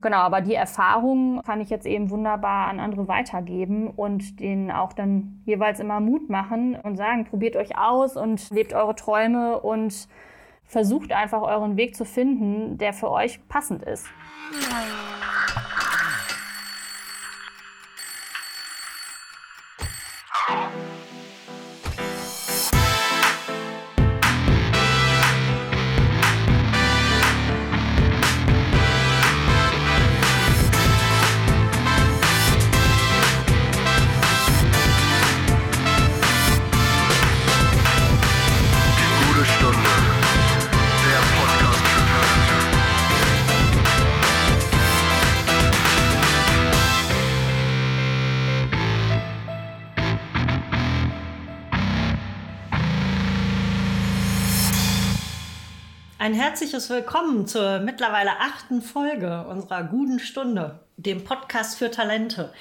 [0.00, 4.92] Genau, aber die Erfahrung kann ich jetzt eben wunderbar an andere weitergeben und denen auch
[4.92, 10.08] dann jeweils immer Mut machen und sagen, probiert euch aus und lebt eure Träume und
[10.64, 14.06] versucht einfach euren Weg zu finden, der für euch passend ist.
[56.28, 62.52] Ein herzliches Willkommen zur mittlerweile achten Folge unserer guten Stunde, dem Podcast für Talente.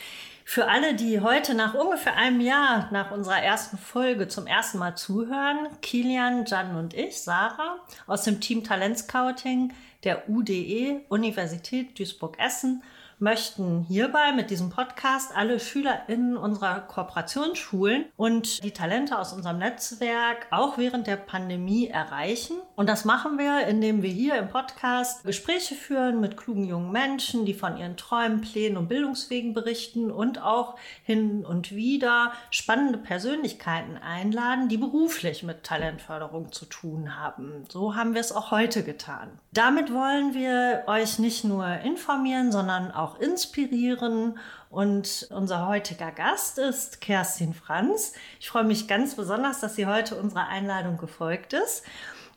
[0.45, 4.96] Für alle, die heute nach ungefähr einem Jahr nach unserer ersten Folge zum ersten Mal
[4.96, 9.74] zuhören, Kilian, Jan und ich, Sarah, aus dem Team Talent Scouting
[10.05, 12.81] der UDE, Universität Duisburg-Essen,
[13.20, 20.48] möchten hierbei mit diesem Podcast alle SchülerInnen unserer Kooperationsschulen und die Talente aus unserem Netzwerk
[20.51, 22.57] auch während der Pandemie erreichen.
[22.76, 27.46] Und das machen wir, indem wir hier im Podcast Gespräche führen mit klugen jungen Menschen,
[27.46, 33.98] die von ihren Träumen, Plänen und Bildungswegen berichten und auch hin und wieder spannende Persönlichkeiten
[33.98, 37.65] einladen, die beruflich mit Talentförderung zu tun haben.
[37.70, 39.40] So haben wir es auch heute getan.
[39.54, 44.38] Damit wollen wir euch nicht nur informieren, sondern auch auch inspirieren.
[44.70, 48.14] Und unser heutiger Gast ist Kerstin Franz.
[48.40, 51.84] Ich freue mich ganz besonders, dass sie heute unserer Einladung gefolgt ist.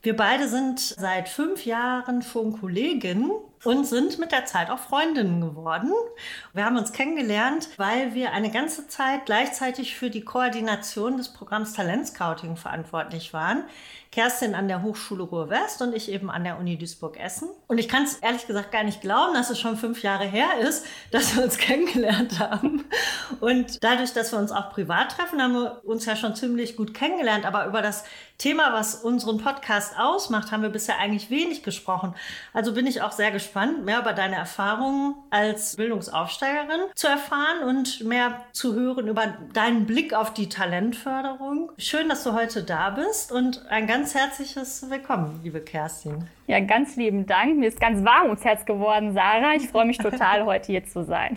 [0.03, 3.33] Wir beide sind seit fünf Jahren schon Kolleginnen
[3.65, 5.93] und sind mit der Zeit auch Freundinnen geworden.
[6.55, 11.75] Wir haben uns kennengelernt, weil wir eine ganze Zeit gleichzeitig für die Koordination des Programms
[11.75, 13.65] Talent Scouting verantwortlich waren.
[14.13, 17.49] Kerstin an der Hochschule Ruhr-West und ich eben an der Uni Duisburg-Essen.
[17.69, 20.59] Und ich kann es ehrlich gesagt gar nicht glauben, dass es schon fünf Jahre her
[20.61, 22.85] ist, dass wir uns kennengelernt haben.
[23.39, 26.93] Und dadurch, dass wir uns auch privat treffen, haben wir uns ja schon ziemlich gut
[26.93, 27.47] kennengelernt.
[27.47, 28.03] Aber über das
[28.37, 32.17] Thema, was unseren Podcast ausmacht, haben wir bisher eigentlich wenig gesprochen.
[32.53, 38.05] Also bin ich auch sehr gespannt, mehr über deine Erfahrungen als Bildungsaufsteigerin zu erfahren und
[38.05, 41.71] mehr zu hören über deinen Blick auf die Talentförderung.
[41.79, 46.27] Schön, dass du heute da bist und ein ganz ganz herzliches Willkommen, liebe Kerstin.
[46.47, 47.59] Ja, ganz lieben Dank.
[47.59, 49.55] Mir ist ganz warm ums Herz geworden, Sarah.
[49.55, 51.37] Ich freue mich total, heute hier zu sein.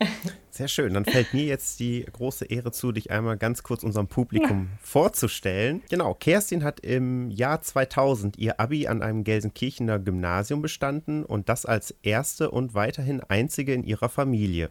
[0.58, 0.94] Sehr schön.
[0.94, 4.78] Dann fällt mir jetzt die große Ehre zu, dich einmal ganz kurz unserem Publikum ja.
[4.80, 5.84] vorzustellen.
[5.88, 11.64] Genau, Kerstin hat im Jahr 2000 ihr Abi an einem Gelsenkirchener Gymnasium bestanden und das
[11.64, 14.70] als erste und weiterhin einzige in ihrer Familie.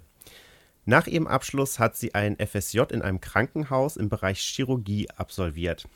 [0.84, 5.88] Nach ihrem Abschluss hat sie ein FSJ in einem Krankenhaus im Bereich Chirurgie absolviert.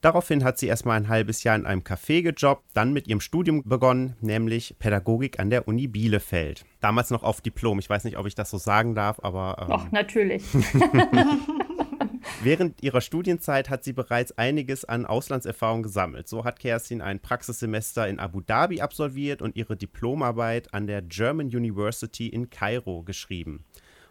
[0.00, 3.62] Daraufhin hat sie erstmal ein halbes Jahr in einem Café gejobbt, dann mit ihrem Studium
[3.64, 6.64] begonnen, nämlich Pädagogik an der Uni Bielefeld.
[6.80, 7.78] Damals noch auf Diplom.
[7.78, 9.56] Ich weiß nicht, ob ich das so sagen darf, aber.
[9.60, 10.44] Ähm, Doch, natürlich.
[12.42, 16.28] Während ihrer Studienzeit hat sie bereits einiges an Auslandserfahrung gesammelt.
[16.28, 21.46] So hat Kerstin ein Praxissemester in Abu Dhabi absolviert und ihre Diplomarbeit an der German
[21.46, 23.64] University in Kairo geschrieben.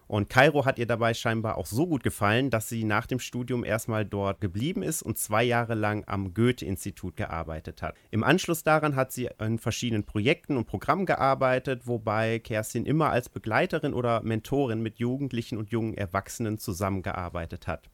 [0.08, 3.64] Und Kairo hat ihr dabei scheinbar auch so gut gefallen, dass sie nach dem Studium
[3.64, 7.96] erstmal dort geblieben ist und zwei Jahre lang am Goethe-Institut gearbeitet hat.
[8.12, 13.30] Im Anschluss daran hat sie in verschiedenen Projekten und Programmen gearbeitet, wobei Kerstin immer als
[13.30, 17.90] Begleiterin oder Mentorin mit Jugendlichen und jungen Erwachsenen zusammengearbeitet hat.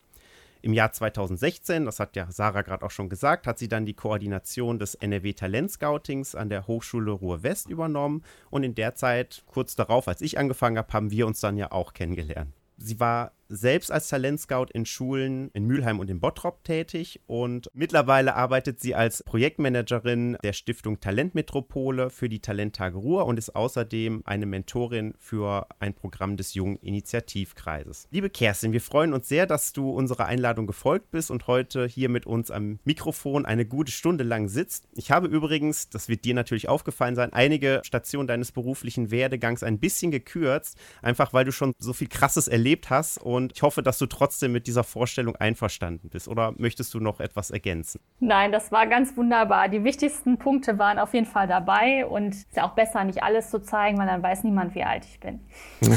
[0.63, 3.95] Im Jahr 2016, das hat ja Sarah gerade auch schon gesagt, hat sie dann die
[3.95, 8.23] Koordination des NRW Talent Scoutings an der Hochschule Ruhr-West übernommen.
[8.51, 11.71] Und in der Zeit, kurz darauf, als ich angefangen habe, haben wir uns dann ja
[11.71, 12.53] auch kennengelernt.
[12.77, 18.35] Sie war selbst als Talentscout in Schulen in Mülheim und in Bottrop tätig und mittlerweile
[18.35, 24.45] arbeitet sie als Projektmanagerin der Stiftung Talentmetropole für die Talenttage Ruhr und ist außerdem eine
[24.45, 28.07] Mentorin für ein Programm des Jungen Initiativkreises.
[28.11, 32.07] Liebe Kerstin, wir freuen uns sehr, dass du unserer Einladung gefolgt bist und heute hier
[32.07, 34.87] mit uns am Mikrofon eine gute Stunde lang sitzt.
[34.95, 39.79] Ich habe übrigens, das wird dir natürlich aufgefallen sein, einige Stationen deines beruflichen Werdegangs ein
[39.79, 43.83] bisschen gekürzt, einfach weil du schon so viel Krasses erlebt hast und und ich hoffe,
[43.83, 46.27] dass du trotzdem mit dieser Vorstellung einverstanden bist.
[46.27, 48.01] Oder möchtest du noch etwas ergänzen?
[48.19, 49.69] Nein, das war ganz wunderbar.
[49.69, 53.23] Die wichtigsten Punkte waren auf jeden Fall dabei und es ist ja auch besser, nicht
[53.23, 55.39] alles zu zeigen, weil dann weiß niemand, wie alt ich bin.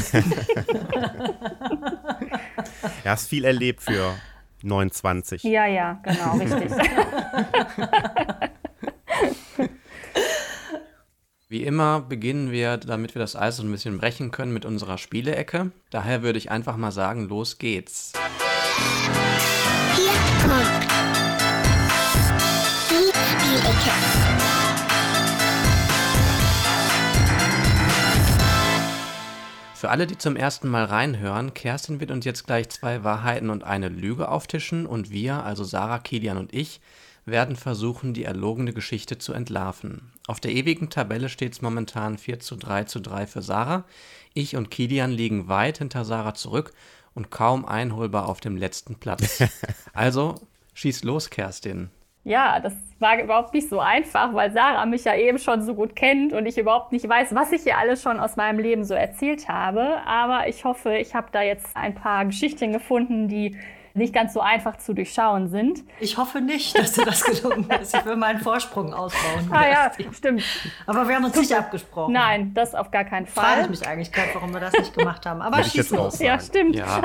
[3.03, 4.15] ja, hast viel erlebt für
[4.63, 5.43] 29.
[5.43, 6.71] Ja, ja, genau, richtig.
[11.55, 14.97] Wie immer beginnen wir, damit wir das Eis so ein bisschen brechen können, mit unserer
[14.97, 15.71] Spielecke.
[15.89, 18.11] Daher würde ich einfach mal sagen, los geht's.
[19.95, 20.11] Hier
[20.41, 20.67] kommt
[22.91, 23.95] die Spielecke.
[29.75, 33.63] Für alle, die zum ersten Mal reinhören, Kerstin wird uns jetzt gleich zwei Wahrheiten und
[33.63, 36.81] eine Lüge auftischen und wir, also Sarah, Kilian und ich,
[37.25, 40.11] werden versuchen, die erlogene Geschichte zu entlarven.
[40.27, 43.83] Auf der ewigen Tabelle steht es momentan 4 zu 3 zu 3 für Sarah.
[44.33, 46.71] Ich und Kilian liegen weit hinter Sarah zurück
[47.13, 49.43] und kaum einholbar auf dem letzten Platz.
[49.93, 50.35] Also,
[50.73, 51.89] schieß los, Kerstin.
[52.25, 55.95] Ja, das war überhaupt nicht so einfach, weil Sarah mich ja eben schon so gut
[55.95, 58.95] kennt und ich überhaupt nicht weiß, was ich ihr alles schon aus meinem Leben so
[58.95, 60.01] erzählt habe.
[60.05, 63.55] Aber ich hoffe, ich habe da jetzt ein paar Geschichten gefunden, die
[63.95, 65.83] nicht ganz so einfach zu durchschauen sind.
[65.99, 67.95] Ich hoffe nicht, dass dir das gelungen ist.
[67.95, 69.49] Ich will meinen Vorsprung ausbauen.
[69.51, 70.43] ah ja, stimmt.
[70.85, 72.13] Aber wir haben uns nicht abgesprochen.
[72.13, 73.43] Nein, das auf gar keinen Fall.
[73.43, 75.41] Frage ich mich eigentlich gerade, warum wir das nicht gemacht haben.
[75.41, 76.19] Aber schieß los.
[76.19, 76.75] Ja, stimmt.
[76.75, 77.01] Ja.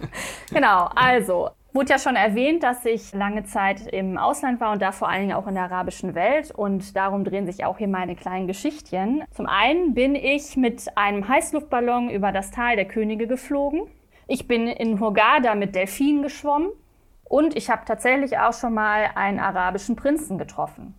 [0.50, 4.92] genau, also Wurde ja schon erwähnt, dass ich lange Zeit im Ausland war und da
[4.92, 6.52] vor allen Dingen auch in der arabischen Welt.
[6.52, 9.24] Und darum drehen sich auch hier meine kleinen Geschichtchen.
[9.32, 13.88] Zum einen bin ich mit einem Heißluftballon über das Tal der Könige geflogen.
[14.26, 16.70] Ich bin in Hurghada mit Delfinen geschwommen.
[17.24, 20.94] Und ich habe tatsächlich auch schon mal einen arabischen Prinzen getroffen.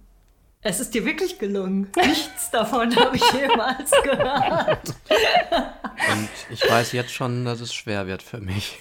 [0.62, 1.92] Es ist dir wirklich gelungen.
[1.95, 4.95] Nichts davon habe ich jemals gehört.
[6.12, 8.80] Und ich weiß jetzt schon, dass es schwer wird für mich.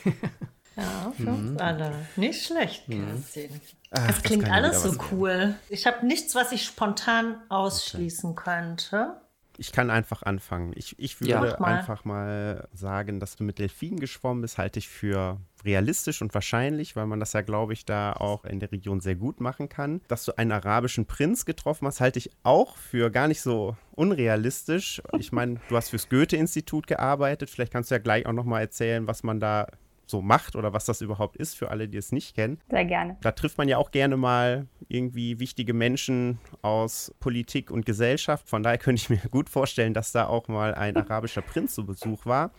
[0.77, 1.51] Ja, für mhm.
[1.51, 1.93] uns alle.
[2.17, 2.87] Nicht schlecht.
[2.87, 3.53] Kerstin.
[3.53, 3.61] Mhm.
[3.91, 5.55] Ach, das klingt das alles so cool.
[5.69, 8.43] Ich habe nichts, was ich spontan ausschließen okay.
[8.45, 9.21] könnte.
[9.59, 10.73] Ich kann einfach anfangen.
[10.75, 11.57] Ich, ich würde ja.
[11.59, 11.79] mal.
[11.79, 16.97] einfach mal sagen, dass du mit Delfinen geschwommen bist, halte ich für realistisch und wahrscheinlich,
[16.97, 20.01] weil man das ja, glaube ich, da auch in der Region sehr gut machen kann.
[20.09, 25.03] Dass du einen arabischen Prinz getroffen hast, halte ich auch für gar nicht so unrealistisch.
[25.19, 27.51] Ich meine, du hast fürs Goethe-Institut gearbeitet.
[27.51, 29.67] Vielleicht kannst du ja gleich auch noch mal erzählen, was man da
[30.07, 32.61] so macht oder was das überhaupt ist für alle, die es nicht kennen.
[32.71, 33.17] Sehr gerne.
[33.21, 38.49] Da trifft man ja auch gerne mal irgendwie wichtige Menschen aus Politik und Gesellschaft.
[38.49, 41.87] Von daher könnte ich mir gut vorstellen, dass da auch mal ein arabischer Prinz zu
[41.87, 42.51] Besuch war.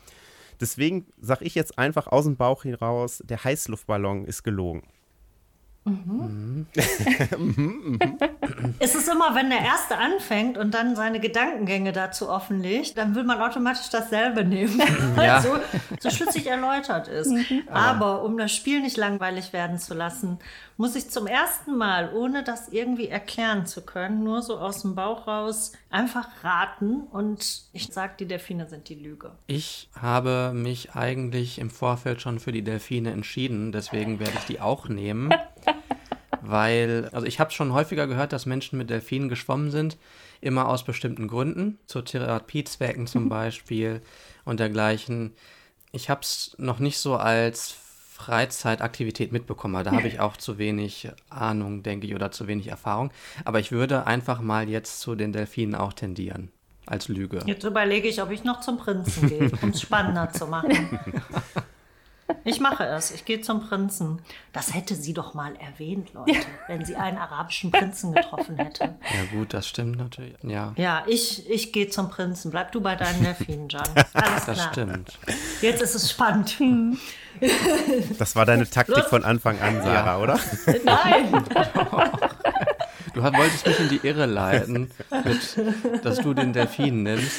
[0.59, 4.83] Deswegen sage ich jetzt einfach aus dem Bauch heraus, der Heißluftballon ist gelogen.
[5.87, 6.65] Mhm.
[8.79, 13.23] Es ist immer, wenn der Erste anfängt und dann seine Gedankengänge dazu offenlegt, dann will
[13.23, 14.81] man automatisch dasselbe nehmen,
[15.17, 15.41] ja.
[15.41, 15.57] so,
[15.99, 17.29] so schlüssig erläutert ist.
[17.29, 17.67] Mhm.
[17.69, 20.39] Aber um das Spiel nicht langweilig werden zu lassen,
[20.77, 24.95] muss ich zum ersten Mal, ohne das irgendwie erklären zu können, nur so aus dem
[24.95, 27.01] Bauch raus, einfach raten.
[27.11, 29.31] Und ich sage, die Delfine sind die Lüge.
[29.47, 34.59] Ich habe mich eigentlich im Vorfeld schon für die Delfine entschieden, deswegen werde ich die
[34.59, 35.29] auch nehmen.
[36.41, 39.97] weil, also ich habe schon häufiger gehört, dass Menschen mit Delfinen geschwommen sind,
[40.41, 44.01] immer aus bestimmten Gründen, zu Therapiezwecken zum Beispiel
[44.44, 45.33] und dergleichen.
[45.91, 47.75] Ich habe es noch nicht so als
[48.15, 49.83] Freizeitaktivität mitbekomme.
[49.83, 53.12] Da habe ich auch zu wenig Ahnung, denke ich, oder zu wenig Erfahrung.
[53.44, 56.51] Aber ich würde einfach mal jetzt zu den Delfinen auch tendieren.
[56.88, 57.39] Als Lüge.
[57.47, 61.00] Jetzt überlege ich, ob ich noch zum Prinzen gehe, um es spannender zu machen.
[62.44, 63.12] Ich mache es.
[63.12, 64.22] Ich gehe zum Prinzen.
[64.51, 66.39] Das hätte sie doch mal erwähnt, Leute, ja.
[66.68, 68.83] wenn sie einen arabischen Prinzen getroffen hätte.
[68.83, 70.36] Ja, gut, das stimmt natürlich.
[70.42, 72.51] Ja, ja ich, ich gehe zum Prinzen.
[72.51, 73.83] Bleib du bei deinen Delfinen, Jan.
[74.13, 74.44] Alles klar.
[74.45, 75.19] Das stimmt.
[75.62, 76.58] Jetzt ist es spannend.
[78.17, 79.08] Das war deine Taktik Los.
[79.08, 80.20] von Anfang an, Sarah, ja.
[80.20, 80.39] oder?
[80.84, 81.44] Nein.
[83.13, 84.91] Du wolltest mich in die Irre leiten,
[85.24, 87.32] mit, dass du den Delfin nimmst.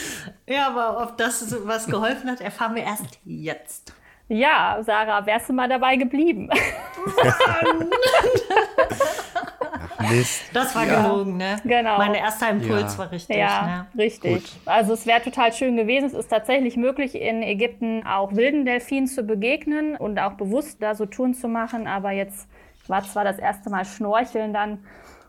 [0.47, 3.93] Ja, aber ob das was geholfen hat, erfahren wir erst jetzt.
[4.29, 6.51] Ja, Sarah, wärst du mal dabei geblieben?
[9.99, 10.43] Ach, Mist.
[10.53, 11.03] Das war ja.
[11.03, 11.57] gelogen, ne?
[11.65, 11.99] Genau.
[11.99, 12.99] Mein erster Impuls ja.
[12.99, 13.37] war richtig.
[13.37, 14.03] Ja, ne?
[14.03, 14.35] richtig.
[14.35, 14.61] Gut.
[14.67, 16.07] Also es wäre total schön gewesen.
[16.07, 20.95] Es ist tatsächlich möglich, in Ägypten auch wilden Delfinen zu begegnen und auch bewusst da
[20.95, 21.87] so Touren zu machen.
[21.87, 22.49] Aber jetzt
[22.89, 24.85] war zwar das erste Mal Schnorcheln dann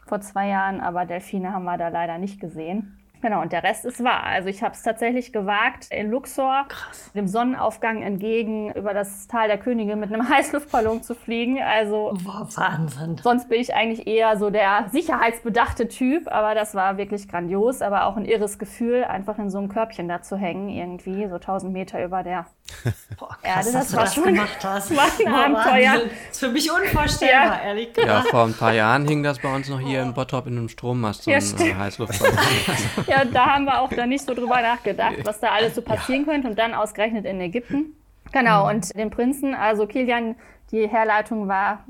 [0.06, 2.97] vor zwei Jahren, aber Delfine haben wir da leider nicht gesehen.
[3.22, 4.24] Genau, und der Rest ist wahr.
[4.24, 7.12] Also ich habe es tatsächlich gewagt, in Luxor Krass.
[7.14, 11.62] dem Sonnenaufgang entgegen über das Tal der Könige mit einem Heißluftballon zu fliegen.
[11.62, 13.18] Also Boah, Wahnsinn.
[13.22, 18.06] Sonst bin ich eigentlich eher so der sicherheitsbedachte Typ, aber das war wirklich grandios, aber
[18.06, 21.74] auch ein irres Gefühl, einfach in so einem Körbchen da zu hängen, irgendwie so 1000
[21.74, 22.46] Meter über der
[23.18, 23.72] Boah, krass, Erde.
[23.72, 24.96] Das war das schon gemacht hast.
[24.96, 25.94] war ein Boah, Abenteuer.
[25.94, 27.62] Das ist für mich unvorstellbar, ja.
[27.64, 28.26] ehrlich gesagt.
[28.26, 30.04] Ja, vor ein paar Jahren hing das bei uns noch hier oh.
[30.04, 32.38] in Bottrop in einem Strommast, so ja, ein Heißluftballon.
[33.12, 36.26] ja, da haben wir auch dann nicht so drüber nachgedacht, was da alles so passieren
[36.26, 36.34] ja.
[36.34, 37.94] könnte und dann ausgerechnet in Ägypten.
[38.32, 38.76] Genau, mhm.
[38.76, 40.36] und den Prinzen, also Kilian,
[40.72, 41.86] die Herleitung war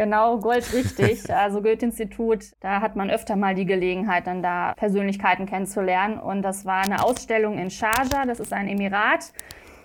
[0.00, 1.24] Genau, goldrichtig.
[1.28, 6.18] Also Goethe-Institut, da hat man öfter mal die Gelegenheit, dann da Persönlichkeiten kennenzulernen.
[6.18, 9.32] Und das war eine Ausstellung in Sharjah, das ist ein Emirat.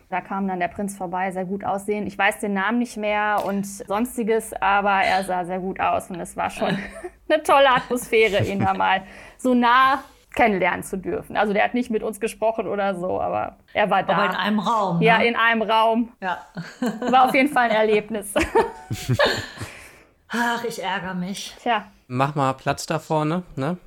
[0.10, 2.08] Da kam dann der Prinz vorbei, sehr gut aussehen.
[2.08, 6.20] Ich weiß den Namen nicht mehr und sonstiges, aber er sah sehr gut aus und
[6.22, 6.78] es war schon
[7.30, 9.02] eine tolle Atmosphäre, ihn da mal
[9.38, 10.04] so nah
[10.36, 11.38] kennenlernen zu dürfen.
[11.38, 14.14] Also der hat nicht mit uns gesprochen oder so, aber er war da.
[14.14, 15.02] Aber in einem Raum.
[15.02, 15.28] Ja, ne?
[15.28, 16.12] in einem Raum.
[16.22, 16.40] Ja.
[17.12, 18.34] War auf jeden Fall ein Erlebnis.
[20.28, 21.56] Ach, ich ärgere mich.
[21.62, 21.86] Tja.
[22.08, 23.78] Mach mal Platz da vorne, ne?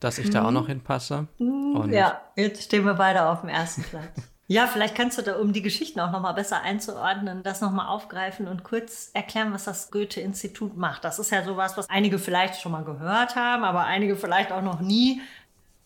[0.00, 1.28] Dass ich da auch noch hinpasse.
[1.38, 4.10] Und ja, jetzt stehen wir beide auf dem ersten Platz.
[4.48, 8.48] Ja, vielleicht kannst du da, um die Geschichten auch nochmal besser einzuordnen, das nochmal aufgreifen
[8.48, 11.04] und kurz erklären, was das Goethe-Institut macht.
[11.04, 14.60] Das ist ja sowas, was einige vielleicht schon mal gehört haben, aber einige vielleicht auch
[14.60, 15.22] noch nie.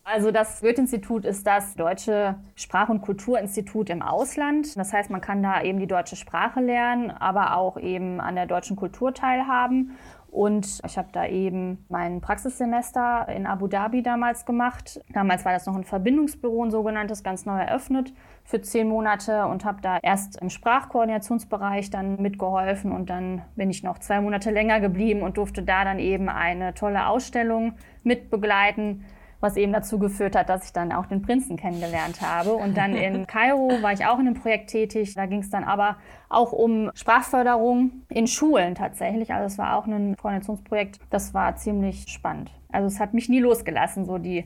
[0.09, 4.77] Also das Goethe-Institut ist das deutsche Sprach- und Kulturinstitut im Ausland.
[4.77, 8.47] Das heißt, man kann da eben die deutsche Sprache lernen, aber auch eben an der
[8.47, 9.97] deutschen Kultur teilhaben.
[10.31, 15.01] Und ich habe da eben mein Praxissemester in Abu Dhabi damals gemacht.
[15.13, 18.13] Damals war das noch ein Verbindungsbüro, ein sogenanntes, ganz neu eröffnet
[18.45, 23.83] für zehn Monate und habe da erst im Sprachkoordinationsbereich dann mitgeholfen und dann bin ich
[23.83, 27.73] noch zwei Monate länger geblieben und durfte da dann eben eine tolle Ausstellung
[28.05, 29.05] mitbegleiten
[29.47, 32.55] was eben dazu geführt hat, dass ich dann auch den Prinzen kennengelernt habe.
[32.55, 35.15] Und dann in Kairo war ich auch in einem Projekt tätig.
[35.15, 35.97] Da ging es dann aber
[36.29, 39.33] auch um Sprachförderung in Schulen tatsächlich.
[39.33, 40.99] Also es war auch ein Koordinationsprojekt.
[41.11, 42.51] Das war ziemlich spannend.
[42.73, 44.45] Also es hat mich nie losgelassen, so die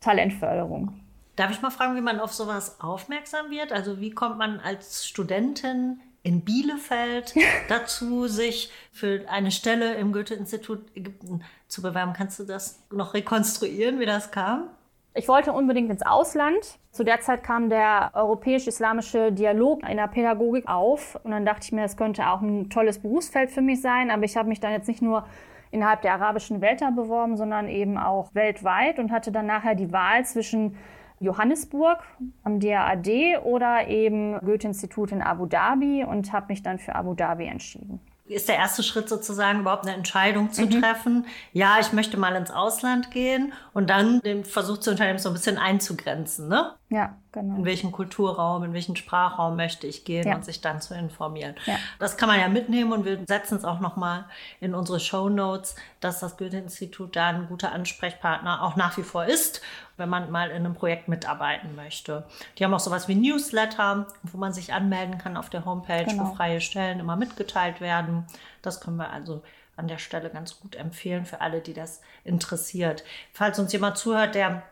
[0.00, 0.92] Talentförderung.
[1.36, 3.72] Darf ich mal fragen, wie man auf sowas aufmerksam wird?
[3.72, 7.34] Also wie kommt man als Studentin in Bielefeld
[7.68, 12.12] dazu, sich für eine Stelle im Goethe-Institut Ägypten zu bewerben.
[12.12, 14.70] Kannst du das noch rekonstruieren, wie das kam?
[15.16, 16.78] Ich wollte unbedingt ins Ausland.
[16.90, 21.16] Zu der Zeit kam der europäisch-islamische Dialog in der Pädagogik auf.
[21.22, 24.10] Und dann dachte ich mir, es könnte auch ein tolles Berufsfeld für mich sein.
[24.10, 25.24] Aber ich habe mich dann jetzt nicht nur
[25.70, 29.92] innerhalb der arabischen Welt da beworben, sondern eben auch weltweit und hatte dann nachher die
[29.92, 30.76] Wahl zwischen
[31.24, 31.98] Johannesburg
[32.42, 37.46] am DAAD oder eben Goethe-Institut in Abu Dhabi und habe mich dann für Abu Dhabi
[37.46, 38.00] entschieden.
[38.26, 40.80] Ist der erste Schritt sozusagen überhaupt eine Entscheidung zu mhm.
[40.80, 41.26] treffen?
[41.52, 45.34] Ja, ich möchte mal ins Ausland gehen und dann den Versuch zu unternehmen, so ein
[45.34, 46.72] bisschen einzugrenzen, ne?
[46.90, 47.56] Ja, genau.
[47.56, 50.34] In welchen Kulturraum, in welchen Sprachraum möchte ich gehen ja.
[50.36, 51.54] und sich dann zu informieren.
[51.64, 51.76] Ja.
[51.98, 54.26] Das kann man ja mitnehmen und wir setzen es auch nochmal
[54.60, 59.24] in unsere Show Notes, dass das Goethe-Institut da ein guter Ansprechpartner auch nach wie vor
[59.24, 59.62] ist,
[59.96, 62.26] wenn man mal in einem Projekt mitarbeiten möchte.
[62.58, 66.30] Die haben auch sowas wie Newsletter, wo man sich anmelden kann auf der Homepage, genau.
[66.30, 68.26] wo freie Stellen immer mitgeteilt werden.
[68.60, 69.42] Das können wir also
[69.76, 73.04] an der Stelle ganz gut empfehlen für alle, die das interessiert.
[73.32, 74.62] Falls uns jemand zuhört, der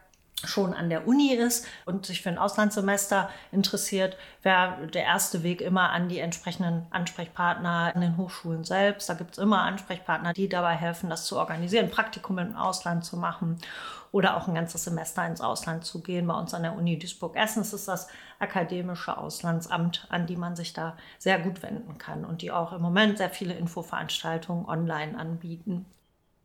[0.45, 5.61] schon an der Uni ist und sich für ein Auslandssemester interessiert, wäre der erste Weg
[5.61, 9.09] immer an die entsprechenden Ansprechpartner an den Hochschulen selbst.
[9.09, 13.17] Da gibt es immer Ansprechpartner, die dabei helfen, das zu organisieren, Praktikum im Ausland zu
[13.17, 13.59] machen
[14.13, 16.27] oder auch ein ganzes Semester ins Ausland zu gehen.
[16.27, 18.09] Bei uns an der Uni Duisburg-Essen ist das
[18.39, 22.83] akademische Auslandsamt, an die man sich da sehr gut wenden kann und die auch im
[22.83, 25.87] Moment sehr viele Infoveranstaltungen online anbieten.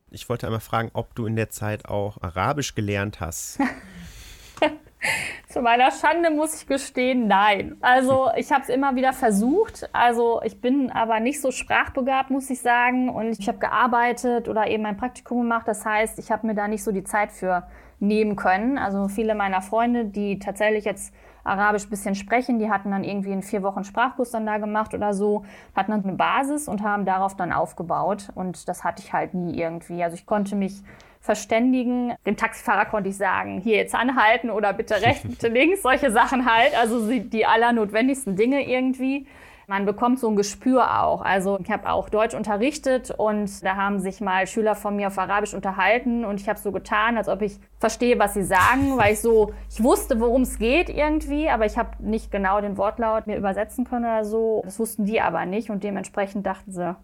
[0.10, 3.60] Ich wollte einmal fragen, ob du in der Zeit auch Arabisch gelernt hast.
[5.50, 7.78] Zu meiner Schande muss ich gestehen, nein.
[7.82, 9.90] Also ich habe es immer wieder versucht.
[9.94, 13.10] Also ich bin aber nicht so sprachbegabt, muss ich sagen.
[13.10, 15.68] Und ich habe gearbeitet oder eben ein Praktikum gemacht.
[15.68, 17.68] Das heißt, ich habe mir da nicht so die Zeit für
[18.00, 18.78] nehmen können.
[18.78, 21.14] Also viele meiner Freunde, die tatsächlich jetzt
[21.48, 22.60] Arabisch ein bisschen sprechen.
[22.60, 26.04] Die hatten dann irgendwie in vier Wochen Sprachkurs dann da gemacht oder so, hatten dann
[26.04, 28.30] eine Basis und haben darauf dann aufgebaut.
[28.36, 30.04] Und das hatte ich halt nie irgendwie.
[30.04, 30.84] Also ich konnte mich
[31.20, 32.14] verständigen.
[32.26, 36.52] Dem Taxifahrer konnte ich sagen, hier jetzt anhalten oder bitte rechts, bitte links, solche Sachen
[36.52, 36.78] halt.
[36.78, 39.28] Also die allernotwendigsten Dinge irgendwie.
[39.70, 41.22] Man bekommt so ein Gespür auch.
[41.22, 45.18] Also ich habe auch Deutsch unterrichtet und da haben sich mal Schüler von mir auf
[45.18, 49.12] Arabisch unterhalten und ich habe so getan, als ob ich verstehe, was sie sagen, weil
[49.12, 53.28] ich so, ich wusste, worum es geht irgendwie, aber ich habe nicht genau den Wortlaut
[53.28, 54.62] mir übersetzen können oder so.
[54.64, 56.96] Das wussten die aber nicht und dementsprechend dachten sie,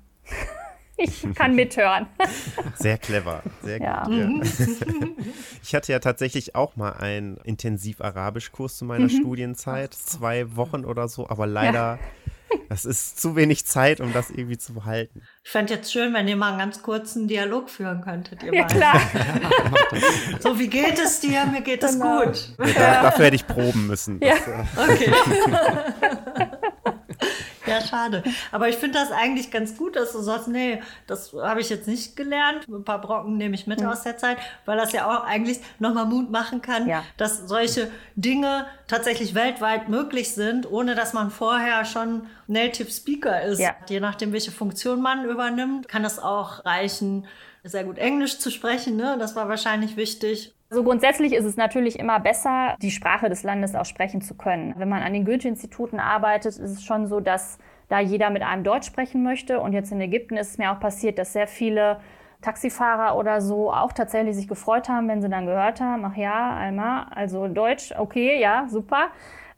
[0.95, 2.07] ich kann mithören.
[2.75, 4.03] Sehr clever, sehr ja.
[4.05, 4.15] gut.
[4.15, 5.07] Ja.
[5.61, 9.19] Ich hatte ja tatsächlich auch mal einen Intensiv-Arabisch-Kurs zu meiner mhm.
[9.19, 11.99] Studienzeit, zwei Wochen oder so, aber leider ja.
[12.69, 15.21] Das ist zu wenig Zeit, um das irgendwie zu behalten.
[15.43, 18.65] Ich fände jetzt schön, wenn ihr mal einen ganz kurzen Dialog führen könntet, ihr ja,
[18.65, 18.99] klar.
[20.39, 21.45] so, wie geht es dir?
[21.45, 22.23] Mir geht es genau.
[22.25, 22.55] gut.
[22.59, 24.19] Ja, da, dafür hätte ich proben müssen.
[24.21, 24.35] Ja.
[24.75, 25.13] Das, okay.
[27.73, 28.23] ja, schade.
[28.51, 31.87] Aber ich finde das eigentlich ganz gut, dass du sagst, nee, das habe ich jetzt
[31.87, 32.67] nicht gelernt.
[32.67, 33.87] Ein paar Brocken nehme ich mit mhm.
[33.87, 37.03] aus der Zeit, weil das ja auch eigentlich nochmal Mut machen kann, ja.
[37.17, 43.59] dass solche Dinge tatsächlich weltweit möglich sind, ohne dass man vorher schon Native Speaker ist.
[43.59, 43.75] Ja.
[43.87, 47.25] Je nachdem, welche Funktion man übernimmt, kann es auch reichen,
[47.63, 48.97] sehr gut Englisch zu sprechen.
[48.97, 49.15] Ne?
[49.19, 50.53] Das war wahrscheinlich wichtig.
[50.73, 54.73] Also grundsätzlich ist es natürlich immer besser, die Sprache des Landes auch sprechen zu können.
[54.75, 58.63] Wenn man an den Goethe-Instituten arbeitet, ist es schon so, dass da jeder mit einem
[58.63, 59.59] Deutsch sprechen möchte.
[59.59, 61.99] Und jetzt in Ägypten ist es mir auch passiert, dass sehr viele
[62.41, 66.55] Taxifahrer oder so auch tatsächlich sich gefreut haben, wenn sie dann gehört haben, ach ja,
[66.55, 69.09] Alma, also Deutsch, okay, ja, super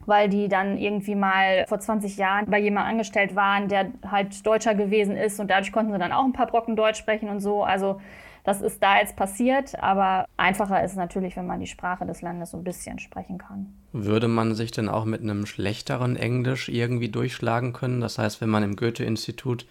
[0.08, 4.76] weil die dann irgendwie mal vor 20 Jahren bei jemandem angestellt waren, der halt Deutscher
[4.76, 7.64] gewesen ist und dadurch konnten sie dann auch ein paar Brocken Deutsch sprechen und so.
[7.64, 8.00] Also
[8.46, 12.22] das ist da jetzt passiert, aber einfacher ist es natürlich, wenn man die Sprache des
[12.22, 13.74] Landes so ein bisschen sprechen kann.
[13.92, 18.00] Würde man sich denn auch mit einem schlechteren Englisch irgendwie durchschlagen können?
[18.00, 19.66] Das heißt, wenn man im Goethe-Institut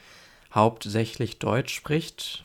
[0.54, 2.44] hauptsächlich Deutsch spricht,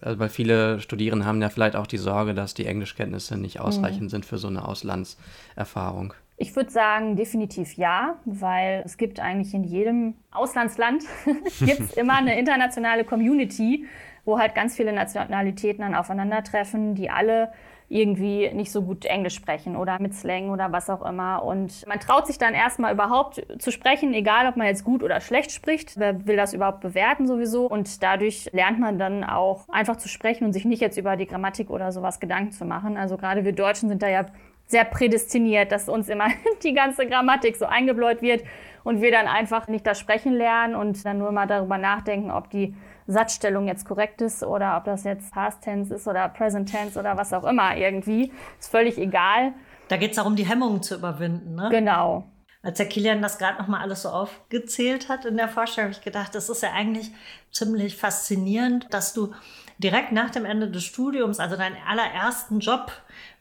[0.00, 4.04] also weil viele Studierende haben ja vielleicht auch die Sorge, dass die Englischkenntnisse nicht ausreichend
[4.04, 4.08] mhm.
[4.08, 6.14] sind für so eine Auslandserfahrung.
[6.40, 11.02] Ich würde sagen, definitiv ja, weil es gibt eigentlich in jedem Auslandsland
[11.58, 13.86] gibt's immer eine internationale Community,
[14.28, 17.50] wo halt ganz viele Nationalitäten dann aufeinandertreffen, die alle
[17.88, 21.42] irgendwie nicht so gut Englisch sprechen oder mit Slang oder was auch immer.
[21.42, 25.22] Und man traut sich dann erstmal überhaupt zu sprechen, egal ob man jetzt gut oder
[25.22, 25.98] schlecht spricht.
[25.98, 27.64] Wer will das überhaupt bewerten sowieso?
[27.64, 31.26] Und dadurch lernt man dann auch einfach zu sprechen und sich nicht jetzt über die
[31.26, 32.98] Grammatik oder sowas Gedanken zu machen.
[32.98, 34.26] Also gerade wir Deutschen sind da ja
[34.66, 36.26] sehr prädestiniert, dass uns immer
[36.62, 38.44] die ganze Grammatik so eingebläut wird
[38.84, 42.50] und wir dann einfach nicht das Sprechen lernen und dann nur mal darüber nachdenken, ob
[42.50, 42.74] die
[43.08, 47.16] Satzstellung jetzt korrekt ist oder ob das jetzt Past Tense ist oder Present Tense oder
[47.16, 48.30] was auch immer irgendwie.
[48.60, 49.54] Ist völlig egal.
[49.88, 51.68] Da geht es darum, die Hemmungen zu überwinden, ne?
[51.70, 52.24] Genau.
[52.62, 56.04] Als der Kilian das gerade nochmal alles so aufgezählt hat in der Vorstellung, habe ich
[56.04, 57.10] gedacht, das ist ja eigentlich
[57.50, 59.32] ziemlich faszinierend, dass du
[59.78, 62.92] direkt nach dem Ende des Studiums, also deinen allerersten Job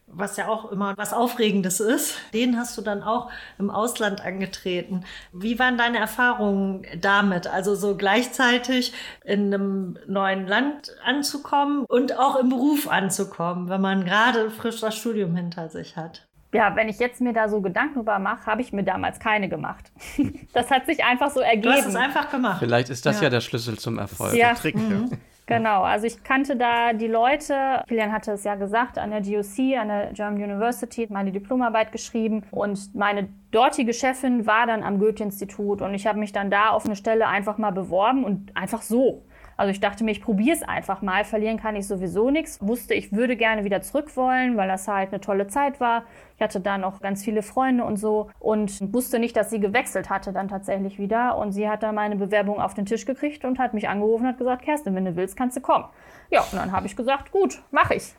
[0.08, 2.18] was ja auch immer was Aufregendes ist.
[2.34, 5.04] Den hast du dann auch im Ausland angetreten.
[5.34, 7.48] Wie waren deine Erfahrungen damit?
[7.48, 14.06] Also so gleichzeitig in einem neuen Land anzukommen und auch im Beruf anzukommen, wenn man
[14.06, 16.28] gerade frisch das Studium hinter sich hat.
[16.54, 19.50] Ja, wenn ich jetzt mir da so Gedanken über mache, habe ich mir damals keine
[19.50, 19.92] gemacht.
[20.54, 21.64] das hat sich einfach so ergeben.
[21.64, 22.60] Du hast es einfach gemacht.
[22.60, 24.34] Vielleicht ist das ja, ja der Schlüssel zum Erfolg.
[24.34, 24.54] Ja.
[24.54, 25.10] Der Trick, mhm.
[25.12, 25.17] ja.
[25.48, 27.82] Genau, also ich kannte da die Leute.
[27.88, 32.44] Kilian hatte es ja gesagt, an der GOC, an der German University, meine Diplomarbeit geschrieben.
[32.52, 36.86] Und meine dortige Chefin war dann am Goethe-Institut und ich habe mich dann da auf
[36.86, 39.24] eine Stelle einfach mal beworben und einfach so.
[39.58, 41.26] Also ich dachte mir, ich probiere es einfach mal.
[41.26, 42.60] Verlieren kann ich sowieso nichts.
[42.62, 46.04] Wusste, ich würde gerne wieder zurück wollen, weil das halt eine tolle Zeit war.
[46.36, 50.12] Ich hatte da noch ganz viele Freunde und so und wusste nicht, dass sie gewechselt
[50.12, 51.38] hatte dann tatsächlich wieder.
[51.38, 54.30] Und sie hat dann meine Bewerbung auf den Tisch gekriegt und hat mich angerufen und
[54.30, 55.86] hat gesagt, Kerstin, wenn du willst, kannst du kommen.
[56.30, 58.13] Ja, und dann habe ich gesagt, gut, mache ich.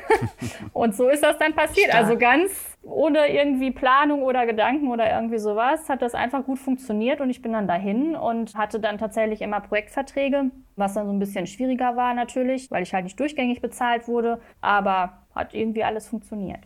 [0.72, 1.90] und so ist das dann passiert.
[1.90, 2.04] Stark.
[2.04, 2.50] Also ganz
[2.82, 7.40] ohne irgendwie Planung oder Gedanken oder irgendwie sowas hat das einfach gut funktioniert und ich
[7.40, 11.96] bin dann dahin und hatte dann tatsächlich immer Projektverträge, was dann so ein bisschen schwieriger
[11.96, 16.60] war natürlich, weil ich halt nicht durchgängig bezahlt wurde, aber hat irgendwie alles funktioniert.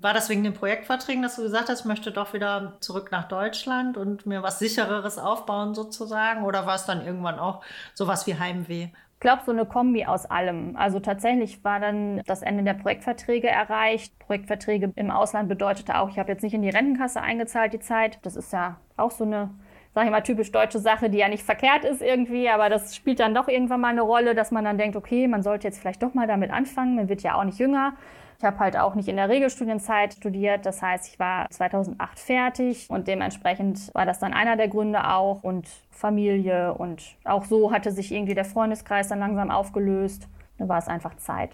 [0.00, 3.28] War das wegen den Projektverträgen, dass du gesagt hast, ich möchte doch wieder zurück nach
[3.28, 6.44] Deutschland und mir was sichereres aufbauen sozusagen?
[6.44, 8.88] Oder war es dann irgendwann auch sowas wie Heimweh?
[9.20, 10.76] Ich glaube, so eine Kombi aus allem.
[10.76, 14.18] Also tatsächlich war dann das Ende der Projektverträge erreicht.
[14.18, 18.18] Projektverträge im Ausland bedeutete auch, ich habe jetzt nicht in die Rentenkasse eingezahlt die Zeit.
[18.22, 19.50] Das ist ja auch so eine,
[19.94, 23.20] sage ich mal, typisch deutsche Sache, die ja nicht verkehrt ist irgendwie, aber das spielt
[23.20, 26.02] dann doch irgendwann mal eine Rolle, dass man dann denkt, okay, man sollte jetzt vielleicht
[26.02, 26.96] doch mal damit anfangen.
[26.96, 27.92] Man wird ja auch nicht jünger.
[28.40, 30.64] Ich habe halt auch nicht in der Regelstudienzeit studiert.
[30.64, 35.42] Das heißt, ich war 2008 fertig und dementsprechend war das dann einer der Gründe auch
[35.42, 40.26] und Familie und auch so hatte sich irgendwie der Freundeskreis dann langsam aufgelöst.
[40.56, 41.50] Da war es einfach Zeit.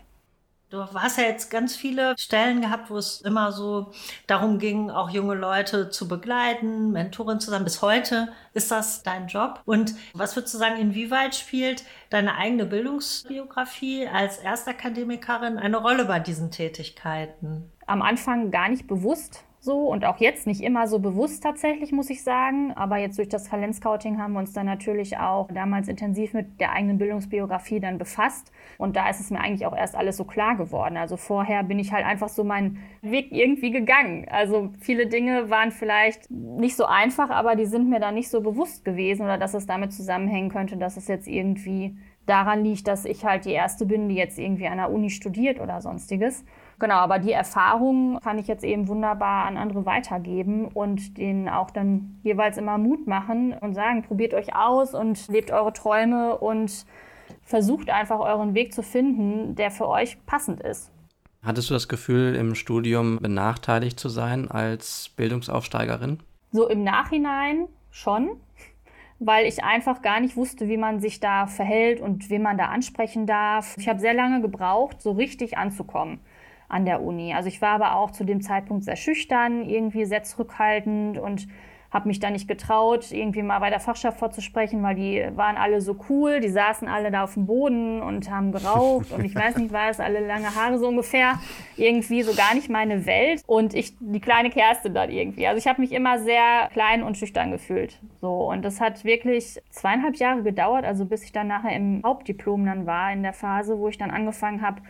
[0.68, 3.92] Du hast ja jetzt ganz viele Stellen gehabt, wo es immer so
[4.26, 7.62] darum ging, auch junge Leute zu begleiten, Mentorin zu sein.
[7.62, 9.62] Bis heute ist das dein Job.
[9.64, 16.18] Und was würdest du sagen, inwieweit spielt deine eigene Bildungsbiografie als Erstakademikerin eine Rolle bei
[16.18, 17.70] diesen Tätigkeiten?
[17.86, 22.08] Am Anfang gar nicht bewusst so und auch jetzt nicht immer so bewusst tatsächlich, muss
[22.08, 22.72] ich sagen.
[22.74, 26.72] Aber jetzt durch das Talentscouting haben wir uns dann natürlich auch damals intensiv mit der
[26.72, 28.50] eigenen Bildungsbiografie dann befasst.
[28.78, 30.96] Und da ist es mir eigentlich auch erst alles so klar geworden.
[30.96, 34.26] Also vorher bin ich halt einfach so meinen Weg irgendwie gegangen.
[34.30, 38.40] Also viele Dinge waren vielleicht nicht so einfach, aber die sind mir dann nicht so
[38.40, 43.04] bewusst gewesen oder dass es damit zusammenhängen könnte, dass es jetzt irgendwie daran liegt, dass
[43.04, 46.44] ich halt die Erste bin, die jetzt irgendwie an der Uni studiert oder sonstiges.
[46.78, 51.70] Genau, aber die Erfahrung kann ich jetzt eben wunderbar an andere weitergeben und denen auch
[51.70, 56.84] dann jeweils immer Mut machen und sagen, probiert euch aus und lebt eure Träume und
[57.42, 60.90] versucht einfach euren Weg zu finden, der für euch passend ist.
[61.42, 66.18] Hattest du das Gefühl, im Studium benachteiligt zu sein als Bildungsaufsteigerin?
[66.50, 68.30] So im Nachhinein schon,
[69.18, 72.66] weil ich einfach gar nicht wusste, wie man sich da verhält und wen man da
[72.66, 73.76] ansprechen darf.
[73.78, 76.20] Ich habe sehr lange gebraucht, so richtig anzukommen
[76.68, 77.34] an der Uni.
[77.34, 81.46] Also ich war aber auch zu dem Zeitpunkt sehr schüchtern, irgendwie sehr zurückhaltend und
[81.96, 85.80] habe mich da nicht getraut, irgendwie mal bei der Fachschaft vorzusprechen, weil die waren alle
[85.80, 89.56] so cool, die saßen alle da auf dem Boden und haben geraucht und ich weiß
[89.56, 91.38] nicht was, alle lange Haare so ungefähr,
[91.76, 95.46] irgendwie so gar nicht meine Welt und ich die kleine Kerstin dann irgendwie.
[95.46, 97.98] Also ich habe mich immer sehr klein und schüchtern gefühlt.
[98.20, 102.66] So und das hat wirklich zweieinhalb Jahre gedauert, also bis ich dann nachher im Hauptdiplom
[102.66, 104.82] dann war in der Phase, wo ich dann angefangen habe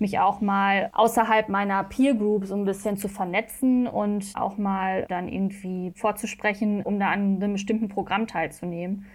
[0.00, 5.06] mich auch mal außerhalb meiner Peer Group so ein bisschen zu vernetzen und auch mal
[5.08, 9.06] dann irgendwie vorzusprechen, um da an einem bestimmten Programm teilzunehmen.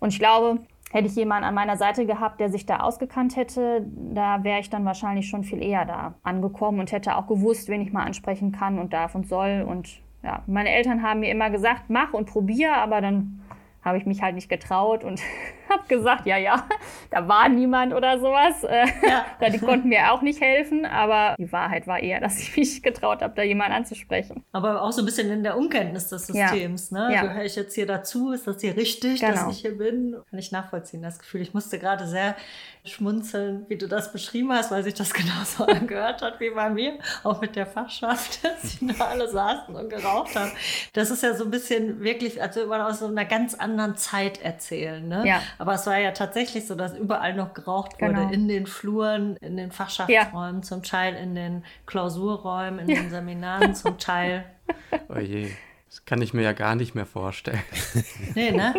[0.00, 0.60] Und ich glaube,
[0.92, 4.70] hätte ich jemanden an meiner Seite gehabt, der sich da ausgekannt hätte, da wäre ich
[4.70, 8.52] dann wahrscheinlich schon viel eher da angekommen und hätte auch gewusst, wen ich mal ansprechen
[8.52, 9.64] kann und darf und soll.
[9.68, 13.42] Und ja, meine Eltern haben mir immer gesagt, mach und probier, aber dann
[13.86, 15.20] habe ich mich halt nicht getraut und
[15.70, 16.66] habe gesagt, ja, ja,
[17.10, 18.64] da war niemand oder sowas.
[18.64, 19.24] Äh, ja.
[19.50, 23.22] die konnten mir auch nicht helfen, aber die Wahrheit war eher, dass ich mich getraut
[23.22, 24.44] habe, da jemanden anzusprechen.
[24.52, 27.08] Aber auch so ein bisschen in der Unkenntnis des Systems, ja.
[27.08, 27.14] ne?
[27.14, 27.22] Ja.
[27.22, 28.32] Gehöre ich jetzt hier dazu?
[28.32, 29.32] Ist das hier richtig, genau.
[29.32, 30.16] dass ich hier bin?
[30.28, 31.40] Kann ich nachvollziehen, das Gefühl.
[31.40, 32.36] Ich musste gerade sehr
[32.86, 36.98] schmunzeln, wie du das beschrieben hast, weil sich das genauso angehört hat wie bei mir,
[37.22, 40.50] auch mit der Fachschaft, dass sie da alle saßen und geraucht haben.
[40.92, 43.96] Das ist ja so ein bisschen wirklich, als würde man aus so einer ganz anderen
[43.96, 45.06] Zeit erzählen.
[45.06, 45.26] Ne?
[45.26, 45.42] Ja.
[45.58, 48.30] Aber es war ja tatsächlich so, dass überall noch geraucht wurde, genau.
[48.30, 50.62] in den Fluren, in den Fachschaftsräumen, ja.
[50.62, 53.02] zum Teil in den Klausurräumen, in ja.
[53.02, 54.44] den Seminaren, zum Teil.
[55.08, 55.48] Oh je.
[55.88, 57.62] Das kann ich mir ja gar nicht mehr vorstellen.
[58.34, 58.74] Nee, ne?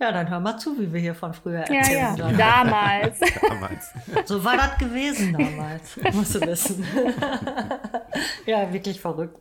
[0.00, 2.16] Ja, dann hör mal zu, wie wir hier von früher erzählen.
[2.16, 2.32] Ja, ja.
[2.32, 3.20] Damals.
[3.48, 3.92] damals.
[4.24, 6.84] So war das gewesen damals, musst du wissen.
[8.46, 9.38] ja, wirklich verrückt.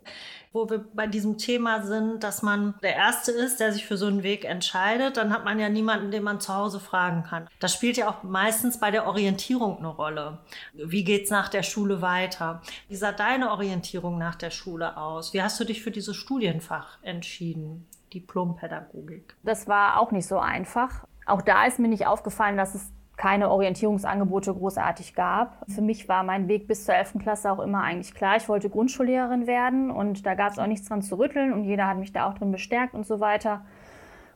[0.51, 4.05] Wo wir bei diesem Thema sind, dass man der Erste ist, der sich für so
[4.05, 7.49] einen Weg entscheidet, dann hat man ja niemanden, den man zu Hause fragen kann.
[7.57, 10.37] Das spielt ja auch meistens bei der Orientierung eine Rolle.
[10.73, 12.61] Wie geht's nach der Schule weiter?
[12.87, 15.33] Wie sah deine Orientierung nach der Schule aus?
[15.33, 17.87] Wie hast du dich für dieses Studienfach entschieden?
[18.13, 19.35] Diplompädagogik.
[19.43, 21.05] Das war auch nicht so einfach.
[21.25, 25.63] Auch da ist mir nicht aufgefallen, dass es keine Orientierungsangebote großartig gab.
[25.69, 27.19] Für mich war mein Weg bis zur 11.
[27.19, 28.37] Klasse auch immer eigentlich klar.
[28.37, 31.87] Ich wollte Grundschullehrerin werden und da gab es auch nichts dran zu rütteln und jeder
[31.87, 33.61] hat mich da auch drin bestärkt und so weiter.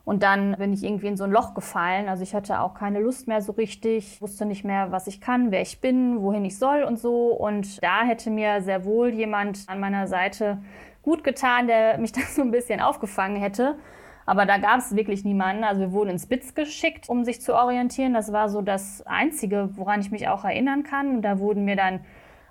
[0.04, 2.08] Und dann bin ich irgendwie in so ein Loch gefallen.
[2.08, 5.50] Also ich hatte auch keine Lust mehr so richtig, wusste nicht mehr, was ich kann,
[5.50, 7.26] wer ich bin, wohin ich soll und so.
[7.26, 10.62] Und da hätte mir sehr wohl jemand an meiner Seite
[11.08, 13.76] gut getan, der mich da so ein bisschen aufgefangen hätte.
[14.26, 15.64] Aber da gab es wirklich niemanden.
[15.64, 18.12] Also wir wurden ins Spitz geschickt, um sich zu orientieren.
[18.12, 21.16] Das war so das Einzige, woran ich mich auch erinnern kann.
[21.16, 22.00] Und da wurden mir dann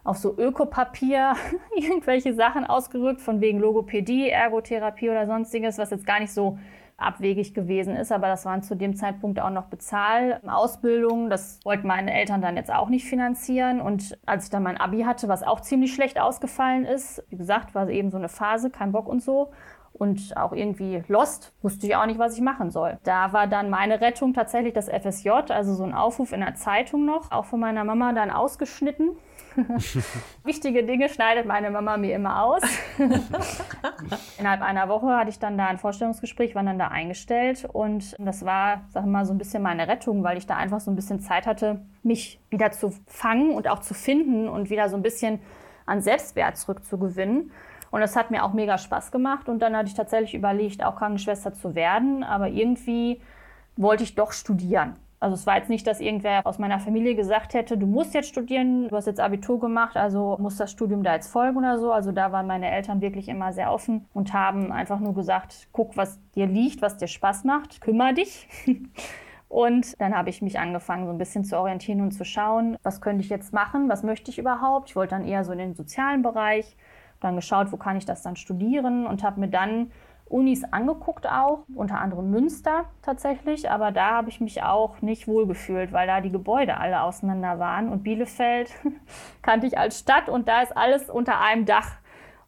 [0.03, 1.35] auf so Ökopapier
[1.75, 6.57] irgendwelche Sachen ausgerückt, von wegen Logopädie, Ergotherapie oder sonstiges, was jetzt gar nicht so
[6.97, 11.29] abwegig gewesen ist, aber das waren zu dem Zeitpunkt auch noch Bezahlausbildungen.
[11.29, 13.79] Das wollten meine Eltern dann jetzt auch nicht finanzieren.
[13.79, 17.75] Und als ich dann mein Abi hatte, was auch ziemlich schlecht ausgefallen ist, wie gesagt,
[17.75, 19.51] war eben so eine Phase, kein Bock und so,
[19.93, 22.97] und auch irgendwie lost, wusste ich auch nicht, was ich machen soll.
[23.03, 27.05] Da war dann meine Rettung tatsächlich das FSJ, also so ein Aufruf in der Zeitung
[27.05, 29.17] noch, auch von meiner Mama dann ausgeschnitten.
[30.43, 32.61] Wichtige Dinge schneidet meine Mama mir immer aus.
[34.37, 38.45] Innerhalb einer Woche hatte ich dann da ein Vorstellungsgespräch, war dann da eingestellt und das
[38.45, 41.19] war, sag mal, so ein bisschen meine Rettung, weil ich da einfach so ein bisschen
[41.19, 45.39] Zeit hatte, mich wieder zu fangen und auch zu finden und wieder so ein bisschen
[45.85, 47.51] an Selbstwert zurückzugewinnen.
[47.89, 49.49] Und das hat mir auch mega Spaß gemacht.
[49.49, 52.23] Und dann hatte ich tatsächlich überlegt, auch Krankenschwester zu werden.
[52.23, 53.21] Aber irgendwie
[53.77, 54.95] wollte ich doch studieren.
[55.19, 58.29] Also es war jetzt nicht, dass irgendwer aus meiner Familie gesagt hätte, du musst jetzt
[58.29, 61.91] studieren, du hast jetzt Abitur gemacht, also muss das Studium da jetzt folgen oder so.
[61.91, 65.97] Also da waren meine Eltern wirklich immer sehr offen und haben einfach nur gesagt, guck,
[65.97, 68.47] was dir liegt, was dir Spaß macht, kümmere dich.
[69.49, 72.99] Und dann habe ich mich angefangen, so ein bisschen zu orientieren und zu schauen, was
[72.99, 74.89] könnte ich jetzt machen, was möchte ich überhaupt.
[74.89, 76.75] Ich wollte dann eher so in den sozialen Bereich
[77.21, 79.91] dann geschaut, wo kann ich das dann studieren und habe mir dann
[80.29, 85.91] Unis angeguckt auch, unter anderem Münster tatsächlich, aber da habe ich mich auch nicht wohlgefühlt,
[85.93, 88.71] weil da die Gebäude alle auseinander waren und Bielefeld
[89.41, 91.97] kannte ich als Stadt und da ist alles unter einem Dach.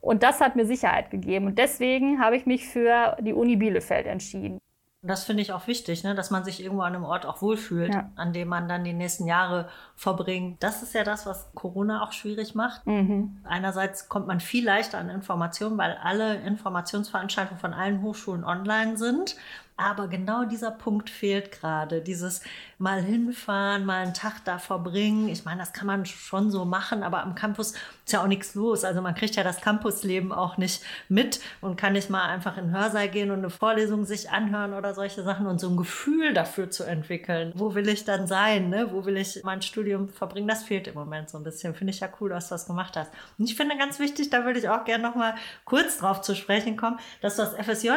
[0.01, 4.07] Und das hat mir Sicherheit gegeben und deswegen habe ich mich für die Uni Bielefeld
[4.07, 4.59] entschieden.
[5.01, 6.13] Das finde ich auch wichtig, ne?
[6.13, 8.11] dass man sich irgendwo an einem Ort auch wohlfühlt, ja.
[8.17, 10.61] an dem man dann die nächsten Jahre verbringt.
[10.61, 12.85] Das ist ja das, was Corona auch schwierig macht.
[12.85, 13.37] Mhm.
[13.45, 19.37] Einerseits kommt man viel leichter an Informationen, weil alle Informationsveranstaltungen von allen Hochschulen online sind.
[19.79, 22.01] Aber genau dieser Punkt fehlt gerade.
[22.01, 22.41] Dieses
[22.79, 25.29] mal hinfahren, mal einen Tag da verbringen.
[25.29, 27.71] Ich meine, das kann man schon so machen, aber am Campus
[28.05, 28.83] ist ja auch nichts los.
[28.83, 32.65] Also man kriegt ja das Campusleben auch nicht mit und kann nicht mal einfach in
[32.65, 36.33] den Hörsaal gehen und eine Vorlesung sich anhören oder solche Sachen und so ein Gefühl
[36.33, 37.53] dafür zu entwickeln.
[37.55, 38.69] Wo will ich dann sein?
[38.69, 38.91] Ne?
[38.91, 40.49] Wo will ich mein Studium verbringen?
[40.49, 41.73] Das fehlt im Moment so ein bisschen.
[41.73, 43.11] Finde ich ja cool, dass du das gemacht hast.
[43.37, 46.35] Und ich finde ganz wichtig, da würde ich auch gerne noch mal kurz drauf zu
[46.35, 47.91] sprechen kommen, dass das FSJ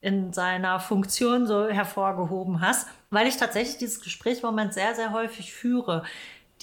[0.00, 5.12] in seiner Funktion so hervorgehoben hast, weil ich tatsächlich dieses Gespräch im Moment sehr, sehr
[5.12, 6.04] häufig führe.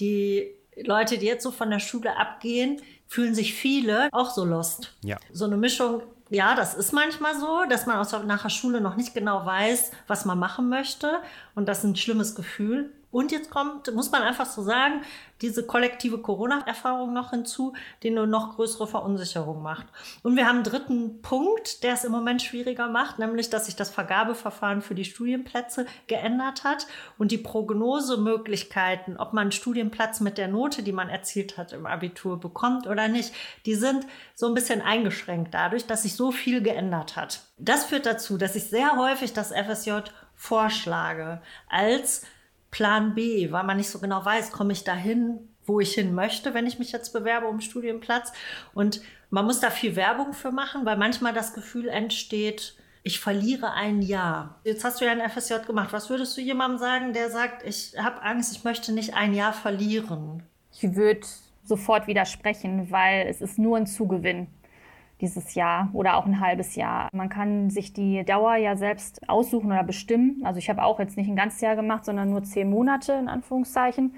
[0.00, 0.50] Die
[0.82, 4.96] Leute, die jetzt so von der Schule abgehen, fühlen sich viele auch so lost.
[5.02, 5.18] Ja.
[5.32, 8.96] So eine Mischung ja, das ist manchmal so, dass man aus nach der Schule noch
[8.96, 11.20] nicht genau weiß, was man machen möchte.
[11.54, 12.92] Und das ist ein schlimmes Gefühl.
[13.14, 15.02] Und jetzt kommt, muss man einfach so sagen,
[15.40, 17.72] diese kollektive Corona-Erfahrung noch hinzu,
[18.02, 19.86] die eine noch größere Verunsicherung macht.
[20.24, 23.76] Und wir haben einen dritten Punkt, der es im Moment schwieriger macht, nämlich, dass sich
[23.76, 30.36] das Vergabeverfahren für die Studienplätze geändert hat und die Prognosemöglichkeiten, ob man einen Studienplatz mit
[30.36, 33.32] der Note, die man erzielt hat im Abitur, bekommt oder nicht,
[33.64, 37.42] die sind so ein bisschen eingeschränkt dadurch, dass sich so viel geändert hat.
[37.58, 40.00] Das führt dazu, dass ich sehr häufig das FSJ
[40.34, 42.22] vorschlage als
[42.74, 46.54] Plan B, weil man nicht so genau weiß, komme ich dahin, wo ich hin möchte,
[46.54, 48.32] wenn ich mich jetzt bewerbe um Studienplatz.
[48.74, 53.74] Und man muss da viel Werbung für machen, weil manchmal das Gefühl entsteht, ich verliere
[53.74, 54.58] ein Jahr.
[54.64, 55.92] Jetzt hast du ja ein FSJ gemacht.
[55.92, 59.52] Was würdest du jemandem sagen, der sagt, ich habe Angst, ich möchte nicht ein Jahr
[59.52, 60.42] verlieren?
[60.72, 61.20] Ich würde
[61.62, 64.48] sofort widersprechen, weil es ist nur ein Zugewinn
[65.20, 67.08] dieses Jahr oder auch ein halbes Jahr.
[67.12, 70.42] Man kann sich die Dauer ja selbst aussuchen oder bestimmen.
[70.44, 73.28] Also ich habe auch jetzt nicht ein ganzes Jahr gemacht, sondern nur zehn Monate in
[73.28, 74.14] Anführungszeichen.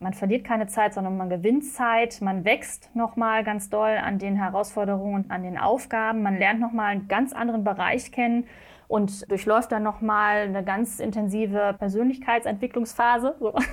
[0.00, 2.20] Man verliert keine Zeit, sondern man gewinnt Zeit.
[2.20, 6.22] Man wächst nochmal ganz doll an den Herausforderungen und an den Aufgaben.
[6.22, 8.46] Man lernt nochmal einen ganz anderen Bereich kennen
[8.88, 13.36] und durchläuft dann nochmal eine ganz intensive Persönlichkeitsentwicklungsphase.
[13.38, 13.54] So.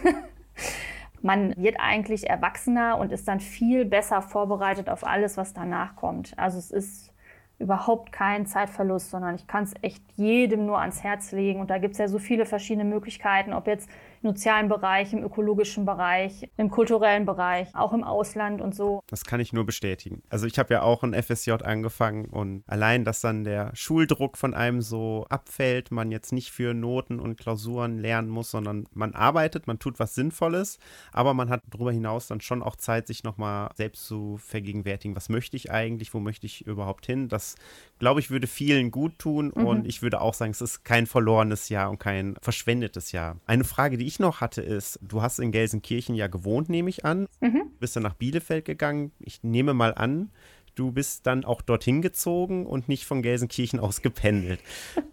[1.22, 6.38] man wird eigentlich erwachsener und ist dann viel besser vorbereitet auf alles, was danach kommt.
[6.38, 7.14] Also es ist
[7.60, 11.60] überhaupt kein Zeitverlust, sondern ich kann es echt jedem nur ans Herz legen.
[11.62, 13.90] Und da gibt es ja so viele verschiedene Möglichkeiten, ob jetzt
[14.24, 19.02] im sozialen Bereich, im ökologischen Bereich, im kulturellen Bereich, auch im Ausland und so.
[19.08, 20.22] Das kann ich nur bestätigen.
[20.30, 24.54] Also ich habe ja auch ein FSJ angefangen und allein, dass dann der Schuldruck von
[24.54, 29.68] einem so abfällt, man jetzt nicht für Noten und Klausuren lernen muss, sondern man arbeitet,
[29.68, 30.78] man tut was Sinnvolles,
[31.12, 35.30] aber man hat darüber hinaus dann schon auch Zeit, sich nochmal selbst zu vergegenwärtigen, was
[35.30, 37.28] möchte ich eigentlich, wo möchte ich überhaupt hin.
[37.28, 37.56] Das,
[38.02, 39.64] glaube ich, würde vielen gut tun mhm.
[39.64, 43.38] und ich würde auch sagen, es ist kein verlorenes Jahr und kein verschwendetes Jahr.
[43.46, 47.06] Eine Frage, die ich noch hatte, ist, du hast in Gelsenkirchen ja gewohnt, nehme ich
[47.06, 47.28] an.
[47.42, 47.70] Mhm.
[47.80, 49.12] Bist dann nach Bielefeld gegangen.
[49.20, 50.32] Ich nehme mal an,
[50.74, 54.62] du bist dann auch dorthin gezogen und nicht von Gelsenkirchen aus gependelt.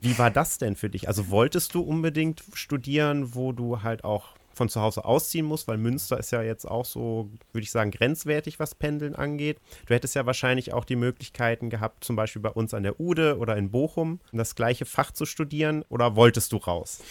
[0.01, 1.09] Wie war das denn für dich?
[1.09, 5.79] Also wolltest du unbedingt studieren, wo du halt auch von zu Hause ausziehen musst, weil
[5.79, 9.59] Münster ist ja jetzt auch so, würde ich sagen, grenzwertig, was Pendeln angeht.
[9.87, 13.39] Du hättest ja wahrscheinlich auch die Möglichkeiten gehabt, zum Beispiel bei uns an der Ude
[13.39, 17.03] oder in Bochum, das gleiche Fach zu studieren oder wolltest du raus?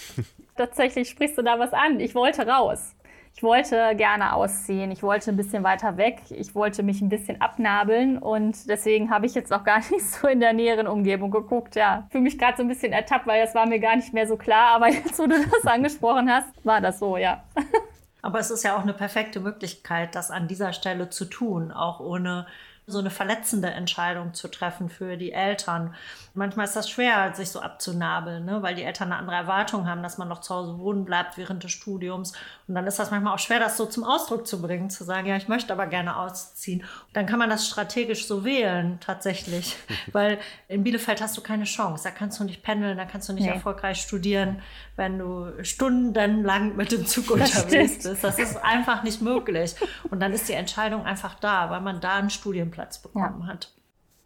[0.57, 1.99] Tatsächlich sprichst du da was an.
[1.99, 2.95] Ich wollte raus.
[3.37, 4.89] Ich wollte gerne ausziehen.
[4.89, 6.23] Ich wollte ein bisschen weiter weg.
[6.31, 8.17] Ich wollte mich ein bisschen abnabeln.
[8.17, 11.75] Und deswegen habe ich jetzt auch gar nicht so in der näheren Umgebung geguckt.
[11.75, 14.27] Ja, fühle mich gerade so ein bisschen ertappt, weil das war mir gar nicht mehr
[14.27, 14.73] so klar.
[14.73, 17.43] Aber jetzt, wo du das angesprochen hast, war das so, ja.
[18.23, 21.99] Aber es ist ja auch eine perfekte Möglichkeit, das an dieser Stelle zu tun, auch
[21.99, 22.47] ohne
[22.89, 25.93] so eine verletzende Entscheidung zu treffen für die Eltern.
[26.33, 28.61] Manchmal ist das schwer, sich so abzunabeln, ne?
[28.61, 31.65] weil die Eltern eine andere Erwartung haben, dass man noch zu Hause wohnen bleibt während
[31.65, 32.31] des Studiums.
[32.65, 35.27] Und dann ist das manchmal auch schwer, das so zum Ausdruck zu bringen, zu sagen,
[35.27, 36.79] ja, ich möchte aber gerne ausziehen.
[36.79, 39.75] Und dann kann man das strategisch so wählen, tatsächlich.
[40.13, 42.05] weil in Bielefeld hast du keine Chance.
[42.05, 43.51] Da kannst du nicht pendeln, da kannst du nicht nee.
[43.51, 44.61] erfolgreich studieren,
[44.95, 48.23] wenn du stundenlang mit dem Zug unterwegs bist.
[48.23, 49.75] Das ist einfach nicht möglich.
[50.09, 53.47] Und dann ist die Entscheidung einfach da, weil man da einen Studienplatz Platz bekommen ja.
[53.47, 53.73] hat.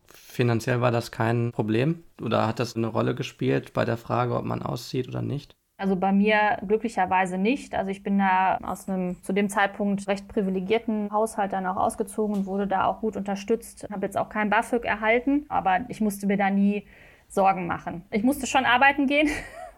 [0.08, 4.44] Finanziell war das kein Problem oder hat das eine Rolle gespielt bei der Frage, ob
[4.44, 5.56] man auszieht oder nicht?
[5.78, 7.74] Also bei mir glücklicherweise nicht.
[7.74, 12.36] Also ich bin da aus einem zu dem Zeitpunkt recht privilegierten Haushalt dann auch ausgezogen
[12.36, 13.88] und wurde da auch gut unterstützt.
[13.90, 16.86] Habe jetzt auch kein BAföG erhalten, aber ich musste mir da nie
[17.30, 18.04] Sorgen machen.
[18.12, 19.30] Ich musste schon arbeiten gehen,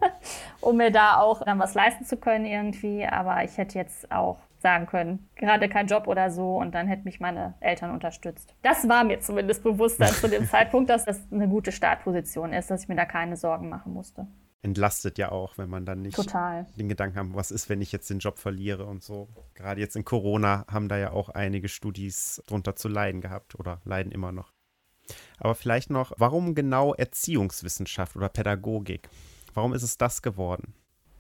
[0.62, 4.40] um mir da auch dann was leisten zu können irgendwie, aber ich hätte jetzt auch
[4.63, 5.30] sagen können.
[5.36, 8.56] Gerade kein Job oder so und dann hätten mich meine Eltern unterstützt.
[8.63, 12.71] Das war mir zumindest bewusst dann zu dem Zeitpunkt, dass das eine gute Startposition ist,
[12.71, 14.26] dass ich mir da keine Sorgen machen musste.
[14.63, 16.65] entlastet ja auch, wenn man dann nicht Total.
[16.78, 19.28] den Gedanken hat, was ist, wenn ich jetzt den Job verliere und so.
[19.54, 23.82] Gerade jetzt in Corona haben da ja auch einige Studis drunter zu leiden gehabt oder
[23.84, 24.54] leiden immer noch.
[25.38, 29.10] Aber vielleicht noch, warum genau Erziehungswissenschaft oder Pädagogik?
[29.54, 30.73] Warum ist es das geworden?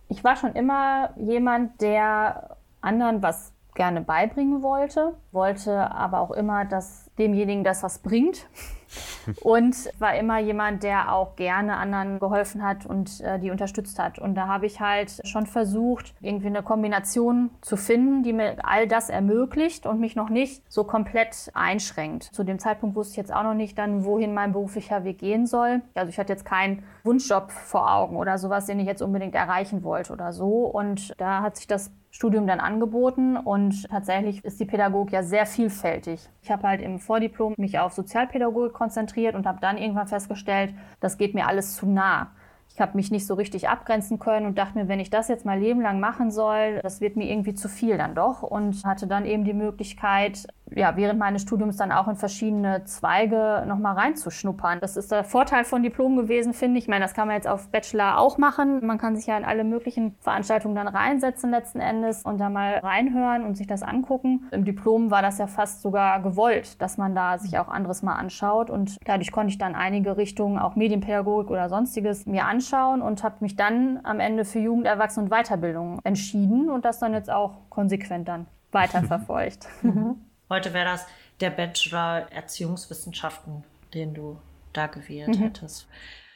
[0.07, 6.65] Ich war schon immer jemand, der anderen was gerne beibringen wollte, wollte aber auch immer,
[6.65, 8.47] dass demjenigen das was bringt.
[9.41, 14.19] und war immer jemand, der auch gerne anderen geholfen hat und äh, die unterstützt hat.
[14.19, 18.87] Und da habe ich halt schon versucht, irgendwie eine Kombination zu finden, die mir all
[18.87, 22.23] das ermöglicht und mich noch nicht so komplett einschränkt.
[22.23, 25.47] Zu dem Zeitpunkt wusste ich jetzt auch noch nicht dann, wohin mein beruflicher Weg gehen
[25.47, 25.81] soll.
[25.95, 29.83] Also ich hatte jetzt keinen Wunschjob vor Augen oder sowas, den ich jetzt unbedingt erreichen
[29.83, 30.65] wollte oder so.
[30.65, 35.47] Und da hat sich das Studium dann angeboten und tatsächlich ist die Pädagogik ja sehr
[35.47, 36.29] vielfältig.
[36.43, 41.17] Ich habe halt im Vordiplom mich auf Sozialpädagogik konzentriert und habe dann irgendwann festgestellt, das
[41.17, 42.31] geht mir alles zu nah.
[42.69, 45.43] Ich habe mich nicht so richtig abgrenzen können und dachte mir, wenn ich das jetzt
[45.43, 49.07] mein Leben lang machen soll, das wird mir irgendwie zu viel dann doch und hatte
[49.07, 54.79] dann eben die Möglichkeit, ja, während meines Studiums dann auch in verschiedene Zweige nochmal reinzuschnuppern.
[54.79, 56.83] Das ist der Vorteil von Diplom gewesen, finde ich.
[56.83, 58.85] Ich meine, das kann man jetzt auf Bachelor auch machen.
[58.85, 62.79] Man kann sich ja in alle möglichen Veranstaltungen dann reinsetzen letzten Endes und da mal
[62.79, 64.47] reinhören und sich das angucken.
[64.51, 68.15] Im Diplom war das ja fast sogar gewollt, dass man da sich auch anderes mal
[68.15, 73.23] anschaut und dadurch konnte ich dann einige Richtungen, auch Medienpädagogik oder sonstiges, mir anschauen und
[73.23, 77.31] habe mich dann am Ende für Jugend, Erwachsenen und Weiterbildung entschieden und das dann jetzt
[77.31, 79.67] auch konsequent dann weiterverfolgt.
[80.53, 81.07] Heute wäre das
[81.39, 83.63] der Bachelor Erziehungswissenschaften,
[83.95, 84.37] den du
[84.71, 85.39] da gewählt mhm.
[85.39, 85.87] hättest.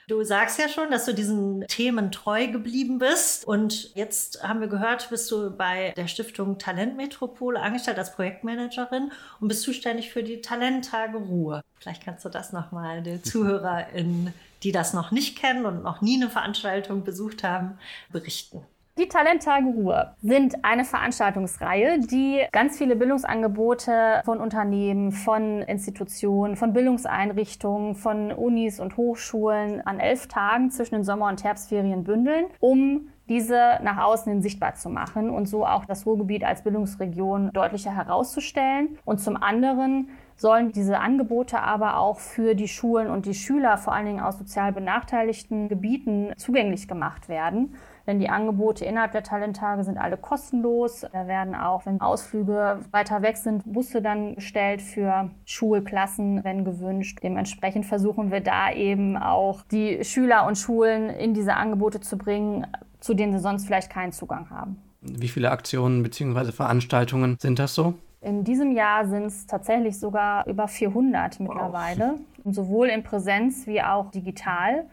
[0.07, 3.45] Du sagst ja schon, dass du diesen Themen treu geblieben bist.
[3.45, 9.49] Und jetzt haben wir gehört, bist du bei der Stiftung Talentmetropole angestellt als Projektmanagerin und
[9.49, 11.61] bist zuständig für die Talenttage Ruhe.
[11.79, 16.15] Vielleicht kannst du das nochmal den ZuhörerInnen, die das noch nicht kennen und noch nie
[16.15, 17.77] eine Veranstaltung besucht haben,
[18.11, 18.65] berichten.
[18.97, 26.73] Die Talenttage Ruhr sind eine Veranstaltungsreihe, die ganz viele Bildungsangebote von Unternehmen, von Institutionen, von
[26.73, 33.09] Bildungseinrichtungen, von Unis und Hochschulen an elf Tagen zwischen den Sommer- und Herbstferien bündeln, um
[33.29, 37.95] diese nach außen hin sichtbar zu machen und so auch das Ruhrgebiet als Bildungsregion deutlicher
[37.95, 38.97] herauszustellen.
[39.05, 43.93] Und zum anderen sollen diese Angebote aber auch für die Schulen und die Schüler, vor
[43.93, 47.75] allen Dingen aus sozial benachteiligten Gebieten, zugänglich gemacht werden.
[48.07, 51.05] Denn die Angebote innerhalb der Talenttage sind alle kostenlos.
[51.11, 57.19] Da werden auch, wenn Ausflüge weiter weg sind, Busse dann gestellt für Schulklassen, wenn gewünscht.
[57.21, 62.65] Dementsprechend versuchen wir da eben auch die Schüler und Schulen in diese Angebote zu bringen,
[63.01, 64.81] zu denen sie sonst vielleicht keinen Zugang haben.
[65.01, 66.53] Wie viele Aktionen bzw.
[66.53, 67.93] Veranstaltungen sind das so?
[68.21, 72.55] In diesem Jahr sind es tatsächlich sogar über 400 mittlerweile, wow.
[72.55, 74.85] sowohl in Präsenz wie auch digital.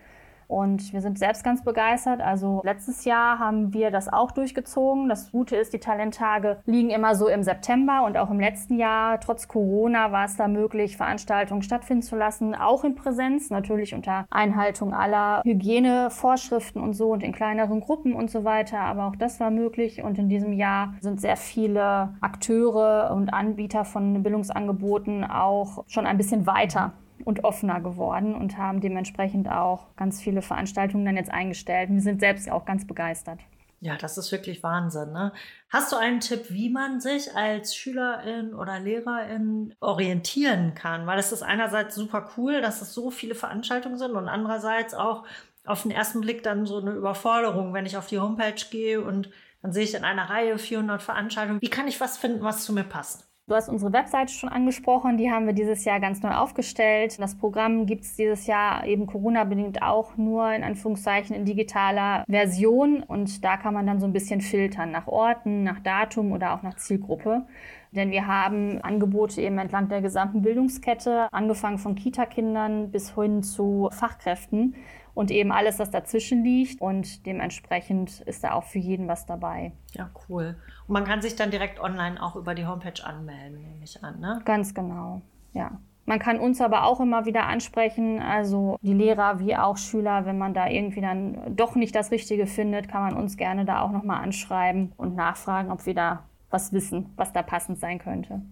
[0.48, 2.20] Und wir sind selbst ganz begeistert.
[2.20, 5.08] Also letztes Jahr haben wir das auch durchgezogen.
[5.08, 9.20] Das Gute ist, die Talenttage liegen immer so im September und auch im letzten Jahr,
[9.20, 14.26] trotz Corona, war es da möglich, Veranstaltungen stattfinden zu lassen, auch in Präsenz, natürlich unter
[14.30, 18.80] Einhaltung aller Hygienevorschriften und so und in kleineren Gruppen und so weiter.
[18.80, 20.02] Aber auch das war möglich.
[20.02, 26.16] Und in diesem Jahr sind sehr viele Akteure und Anbieter von Bildungsangeboten auch schon ein
[26.16, 26.92] bisschen weiter
[27.24, 31.90] und offener geworden und haben dementsprechend auch ganz viele Veranstaltungen dann jetzt eingestellt.
[31.90, 33.40] Wir sind selbst auch ganz begeistert.
[33.80, 35.12] Ja, das ist wirklich Wahnsinn.
[35.12, 35.32] Ne?
[35.68, 41.06] Hast du einen Tipp, wie man sich als Schülerin oder Lehrerin orientieren kann?
[41.06, 45.24] Weil es ist einerseits super cool, dass es so viele Veranstaltungen sind und andererseits auch
[45.66, 49.28] auf den ersten Blick dann so eine Überforderung, wenn ich auf die Homepage gehe und
[49.60, 51.60] dann sehe ich in einer Reihe 400 Veranstaltungen.
[51.60, 53.26] Wie kann ich was finden, was zu mir passt?
[53.46, 57.20] Du hast unsere Webseite schon angesprochen, die haben wir dieses Jahr ganz neu aufgestellt.
[57.20, 63.02] Das Programm gibt es dieses Jahr eben Corona-bedingt auch nur in Anführungszeichen in digitaler Version
[63.02, 66.62] und da kann man dann so ein bisschen filtern nach Orten, nach Datum oder auch
[66.62, 67.44] nach Zielgruppe.
[67.92, 73.90] Denn wir haben Angebote eben entlang der gesamten Bildungskette, angefangen von Kita-Kindern bis hin zu
[73.92, 74.74] Fachkräften
[75.14, 76.80] und eben alles, was dazwischen liegt.
[76.80, 79.72] Und dementsprechend ist da auch für jeden was dabei.
[79.92, 80.56] Ja, cool.
[80.86, 84.20] Und man kann sich dann direkt online auch über die Homepage anmelden, nehme ich an,
[84.20, 84.40] ne?
[84.44, 85.22] Ganz genau,
[85.52, 85.78] ja.
[86.06, 90.36] Man kann uns aber auch immer wieder ansprechen, also die Lehrer wie auch Schüler, wenn
[90.36, 93.90] man da irgendwie dann doch nicht das Richtige findet, kann man uns gerne da auch
[93.90, 98.42] nochmal anschreiben und nachfragen, ob wir da was wissen, was da passend sein könnte.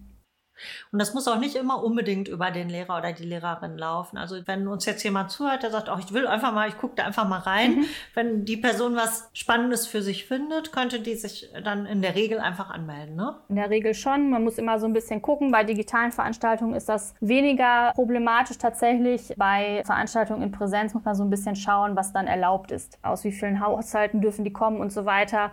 [0.91, 4.17] Und das muss auch nicht immer unbedingt über den Lehrer oder die Lehrerin laufen.
[4.17, 6.95] Also wenn uns jetzt jemand zuhört, der sagt, oh, ich will einfach mal, ich gucke
[6.95, 7.75] da einfach mal rein.
[7.75, 7.85] Mhm.
[8.13, 12.39] Wenn die Person was Spannendes für sich findet, könnte die sich dann in der Regel
[12.39, 13.35] einfach anmelden, ne?
[13.49, 14.29] In der Regel schon.
[14.29, 15.51] Man muss immer so ein bisschen gucken.
[15.51, 19.33] Bei digitalen Veranstaltungen ist das weniger problematisch tatsächlich.
[19.37, 22.97] Bei Veranstaltungen in Präsenz muss man so ein bisschen schauen, was dann erlaubt ist.
[23.01, 25.51] Aus wie vielen Haushalten dürfen die kommen und so weiter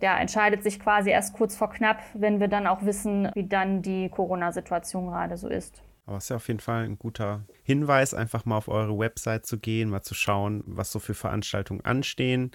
[0.00, 3.82] ja, entscheidet sich quasi erst kurz vor knapp, wenn wir dann auch wissen, wie dann
[3.82, 5.82] die Corona-Situation gerade so ist.
[6.06, 9.44] Aber es ist ja auf jeden Fall ein guter Hinweis, einfach mal auf eure Website
[9.44, 12.52] zu gehen, mal zu schauen, was so für Veranstaltungen anstehen.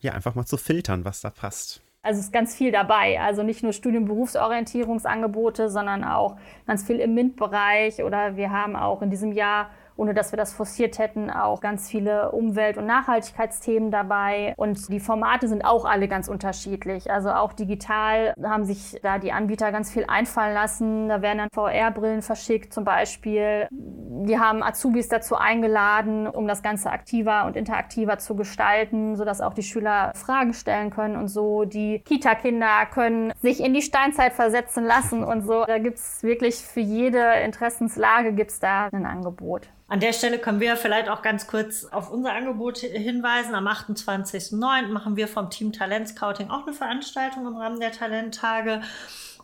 [0.00, 1.80] Ja, einfach mal zu filtern, was da passt.
[2.02, 3.20] Also es ist ganz viel dabei.
[3.20, 6.36] Also nicht nur Studienberufsorientierungsangebote, sondern auch
[6.66, 8.02] ganz viel im MINT-Bereich.
[8.02, 11.90] Oder wir haben auch in diesem Jahr ohne dass wir das forciert hätten, auch ganz
[11.90, 14.54] viele Umwelt- und Nachhaltigkeitsthemen dabei.
[14.56, 17.10] Und die Formate sind auch alle ganz unterschiedlich.
[17.10, 21.08] Also auch digital haben sich da die Anbieter ganz viel einfallen lassen.
[21.08, 23.66] Da werden dann VR-Brillen verschickt zum Beispiel.
[23.70, 29.54] Die haben Azubis dazu eingeladen, um das Ganze aktiver und interaktiver zu gestalten, sodass auch
[29.54, 31.64] die Schüler Fragen stellen können und so.
[31.64, 35.64] Die Kita-Kinder können sich in die Steinzeit versetzen lassen und so.
[35.64, 39.68] Da gibt es wirklich für jede Interessenslage gibt's da ein Angebot.
[39.90, 43.54] An der Stelle können wir vielleicht auch ganz kurz auf unser Angebot hinweisen.
[43.54, 44.88] Am 28.09.
[44.88, 48.82] machen wir vom Team Talent Scouting auch eine Veranstaltung im Rahmen der Talenttage.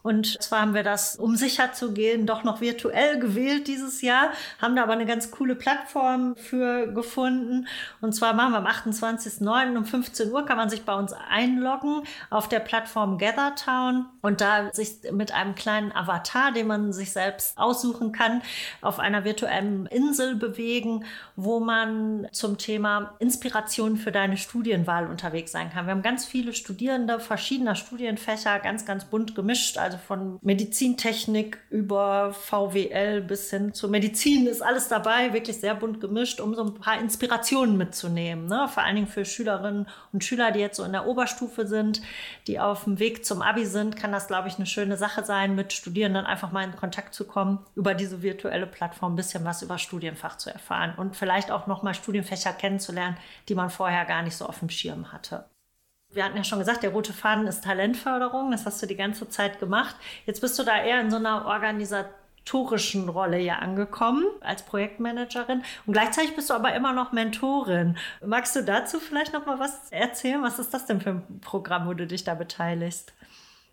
[0.04, 4.28] Und zwar haben wir das, um sicher zu gehen, doch noch virtuell gewählt dieses Jahr,
[4.60, 7.66] haben da aber eine ganz coole Plattform für gefunden.
[8.02, 9.78] Und zwar machen wir am 28.09.
[9.78, 14.70] um 15 Uhr kann man sich bei uns einloggen auf der Plattform Gathertown und da
[14.74, 18.42] sich mit einem kleinen Avatar, den man sich selbst aussuchen kann,
[18.82, 25.70] auf einer virtuellen Insel bewegen, wo man zum Thema Inspiration für deine Studienwahl unterwegs sein
[25.70, 25.86] kann.
[25.86, 29.78] Wir haben ganz viele Studierende verschiedener Studienfächer, ganz, ganz bunt gemischt.
[29.78, 35.74] Also also von Medizintechnik über VWL bis hin zur Medizin ist alles dabei, wirklich sehr
[35.74, 38.46] bunt gemischt, um so ein paar Inspirationen mitzunehmen.
[38.46, 38.68] Ne?
[38.68, 42.02] Vor allen Dingen für Schülerinnen und Schüler, die jetzt so in der Oberstufe sind,
[42.46, 45.54] die auf dem Weg zum Abi sind, kann das, glaube ich, eine schöne Sache sein,
[45.54, 49.62] mit Studierenden einfach mal in Kontakt zu kommen, über diese virtuelle Plattform ein bisschen was
[49.62, 53.16] über Studienfach zu erfahren und vielleicht auch nochmal Studienfächer kennenzulernen,
[53.48, 55.44] die man vorher gar nicht so auf dem Schirm hatte
[56.14, 58.50] wir hatten ja schon gesagt, der rote Faden ist Talentförderung.
[58.50, 59.96] Das hast du die ganze Zeit gemacht.
[60.26, 65.92] Jetzt bist du da eher in so einer organisatorischen Rolle ja angekommen als Projektmanagerin und
[65.92, 67.96] gleichzeitig bist du aber immer noch Mentorin.
[68.24, 70.42] Magst du dazu vielleicht noch mal was erzählen?
[70.42, 73.12] Was ist das denn für ein Programm, wo du dich da beteiligst?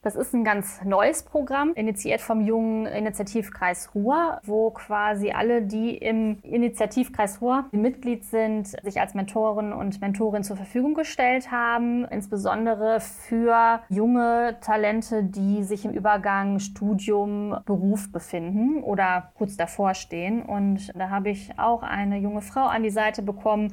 [0.04, 5.95] Das ist ein ganz neues Programm, initiiert vom jungen Initiativkreis Ruhr, wo quasi alle, die
[5.95, 12.99] im Initiativkreis Ruhr Mitglied sind, sich als Mentoren und Mentorin zur Verfügung gestellt haben, insbesondere
[12.99, 20.41] für junge Talente, die sich im Übergang Studium, Beruf befinden oder kurz davor stehen.
[20.41, 23.72] Und da habe ich auch eine junge Frau an die Seite bekommen,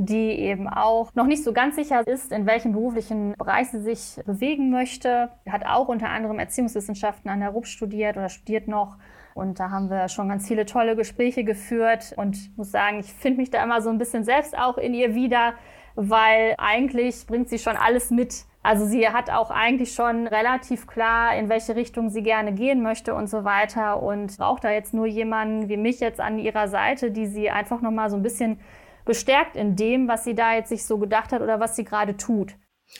[0.00, 4.24] die eben auch noch nicht so ganz sicher ist, in welchem beruflichen Bereich sie sich
[4.24, 5.28] bewegen möchte.
[5.50, 8.96] Hat auch unter anderem Erziehungswissenschaften an der RUB studiert oder studiert noch.
[9.34, 12.14] Und da haben wir schon ganz viele tolle Gespräche geführt.
[12.16, 15.16] Und muss sagen, ich finde mich da immer so ein bisschen selbst auch in ihr
[15.16, 15.54] wieder,
[15.96, 18.44] weil eigentlich bringt sie schon alles mit.
[18.62, 23.14] Also sie hat auch eigentlich schon relativ klar, in welche Richtung sie gerne gehen möchte
[23.14, 27.10] und so weiter und braucht da jetzt nur jemanden wie mich jetzt an ihrer Seite,
[27.10, 28.60] die sie einfach noch mal so ein bisschen
[29.08, 32.16] bestärkt in dem, was sie da jetzt sich so gedacht hat oder was sie gerade
[32.16, 32.54] tut.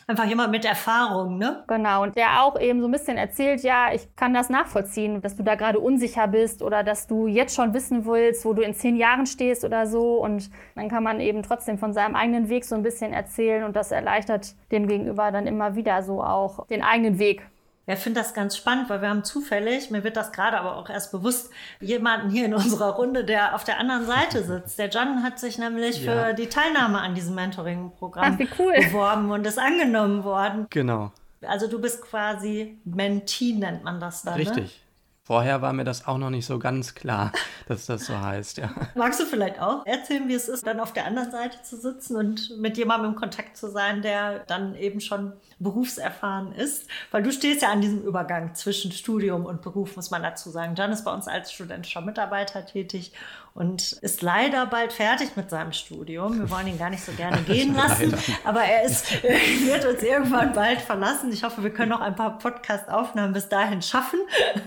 [0.06, 1.64] Einfach jemand mit Erfahrung, ne?
[1.66, 2.02] Genau.
[2.02, 5.42] Und der auch eben so ein bisschen erzählt, ja, ich kann das nachvollziehen, dass du
[5.42, 8.96] da gerade unsicher bist oder dass du jetzt schon wissen willst, wo du in zehn
[8.96, 10.22] Jahren stehst oder so.
[10.22, 13.76] Und dann kann man eben trotzdem von seinem eigenen Weg so ein bisschen erzählen und
[13.76, 17.46] das erleichtert dem Gegenüber dann immer wieder so auch den eigenen Weg
[17.88, 20.90] ja, finde das ganz spannend, weil wir haben zufällig, mir wird das gerade aber auch
[20.90, 24.78] erst bewusst, jemanden hier in unserer Runde, der auf der anderen Seite sitzt.
[24.78, 26.12] Der John hat sich nämlich ja.
[26.12, 28.74] für die Teilnahme an diesem Mentoring-Programm cool.
[28.74, 30.66] beworben und ist angenommen worden.
[30.68, 31.12] Genau.
[31.40, 34.34] Also du bist quasi Mentee, nennt man das dann.
[34.34, 34.40] Ne?
[34.40, 34.64] Richtig.
[34.64, 34.87] Ne?
[35.28, 37.32] Vorher war mir das auch noch nicht so ganz klar,
[37.68, 38.70] dass das so heißt, ja.
[38.94, 42.16] Magst du vielleicht auch erzählen, wie es ist, dann auf der anderen Seite zu sitzen
[42.16, 46.86] und mit jemandem in Kontakt zu sein, der dann eben schon berufserfahren ist?
[47.10, 50.76] Weil du stehst ja an diesem Übergang zwischen Studium und Beruf, muss man dazu sagen.
[50.76, 53.12] Jan ist bei uns als studentischer Mitarbeiter tätig
[53.58, 56.38] und ist leider bald fertig mit seinem Studium.
[56.38, 60.52] Wir wollen ihn gar nicht so gerne gehen lassen, aber er ist, wird uns irgendwann
[60.52, 61.32] bald verlassen.
[61.32, 64.20] Ich hoffe, wir können noch ein paar Podcast-Aufnahmen bis dahin schaffen.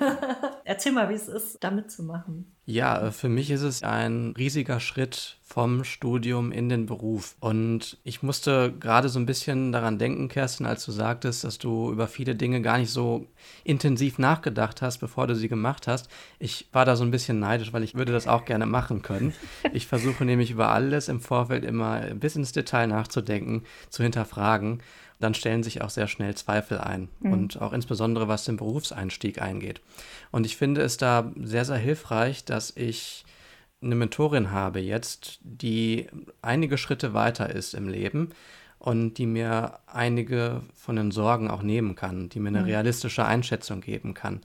[0.66, 2.54] Erzähl mal, wie es ist, da mitzumachen.
[2.72, 7.36] Ja, äh, für mich ist es ein riesiger Schritt vom Studium in den Beruf.
[7.42, 11.92] Und ich musste gerade so ein bisschen daran denken, Kerstin, als du sagtest, dass du
[11.92, 13.28] über viele Dinge gar nicht so
[13.66, 16.08] intensiv nachgedacht hast, bevor du sie gemacht hast.
[16.40, 19.34] Ich war da so ein bisschen neidisch, weil ich würde das auch gerne machen können.
[19.74, 24.82] Ich versuche nämlich über alles im Vorfeld immer bis ins Detail nachzudenken, zu hinterfragen
[25.22, 27.34] dann stellen sich auch sehr schnell Zweifel ein mhm.
[27.34, 29.82] und auch insbesondere was den Berufseinstieg eingeht.
[30.32, 33.26] Und ich finde es da sehr, sehr hilfreich, dass ich
[33.82, 36.08] eine Mentorin habe jetzt, die
[36.42, 38.30] einige Schritte weiter ist im Leben
[38.78, 42.66] und die mir einige von den Sorgen auch nehmen kann, die mir eine mhm.
[42.66, 44.42] realistische Einschätzung geben kann.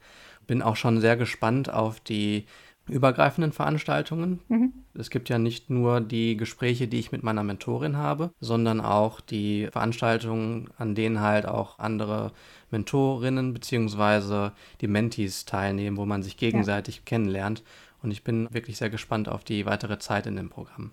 [0.46, 2.46] Bin auch schon sehr gespannt auf die
[2.88, 4.40] übergreifenden Veranstaltungen.
[4.48, 4.72] Mhm.
[4.94, 9.20] Es gibt ja nicht nur die Gespräche, die ich mit meiner Mentorin habe, sondern auch
[9.20, 12.32] die Veranstaltungen, an denen halt auch andere
[12.70, 14.50] Mentorinnen bzw.
[14.80, 17.02] die Mentees teilnehmen, wo man sich gegenseitig ja.
[17.04, 17.62] kennenlernt.
[18.02, 20.92] Und ich bin wirklich sehr gespannt auf die weitere Zeit in dem Programm.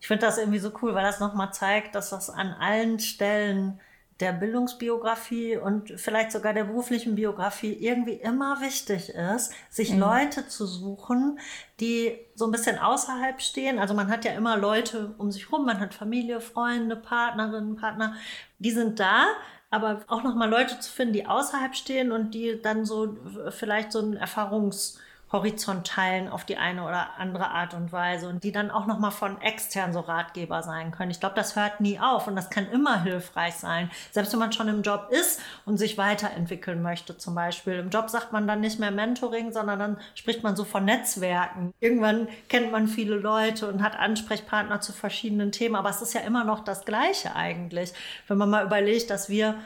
[0.00, 3.80] Ich finde das irgendwie so cool, weil das nochmal zeigt, dass das an allen Stellen
[4.20, 10.00] der Bildungsbiografie und vielleicht sogar der beruflichen Biografie irgendwie immer wichtig ist, sich mhm.
[10.00, 11.38] Leute zu suchen,
[11.78, 13.78] die so ein bisschen außerhalb stehen.
[13.78, 18.14] Also man hat ja immer Leute um sich rum, man hat Familie, Freunde, Partnerinnen, Partner,
[18.58, 19.26] die sind da,
[19.70, 23.16] aber auch nochmal Leute zu finden, die außerhalb stehen und die dann so
[23.50, 24.98] vielleicht so ein Erfahrungs
[25.30, 29.10] Horizont teilen auf die eine oder andere Art und Weise und die dann auch nochmal
[29.10, 31.10] von extern so Ratgeber sein können.
[31.10, 33.90] Ich glaube, das hört nie auf und das kann immer hilfreich sein.
[34.10, 37.74] Selbst wenn man schon im Job ist und sich weiterentwickeln möchte zum Beispiel.
[37.74, 41.74] Im Job sagt man dann nicht mehr Mentoring, sondern dann spricht man so von Netzwerken.
[41.80, 46.22] Irgendwann kennt man viele Leute und hat Ansprechpartner zu verschiedenen Themen, aber es ist ja
[46.22, 47.92] immer noch das Gleiche eigentlich.
[48.26, 49.56] Wenn man mal überlegt, dass wir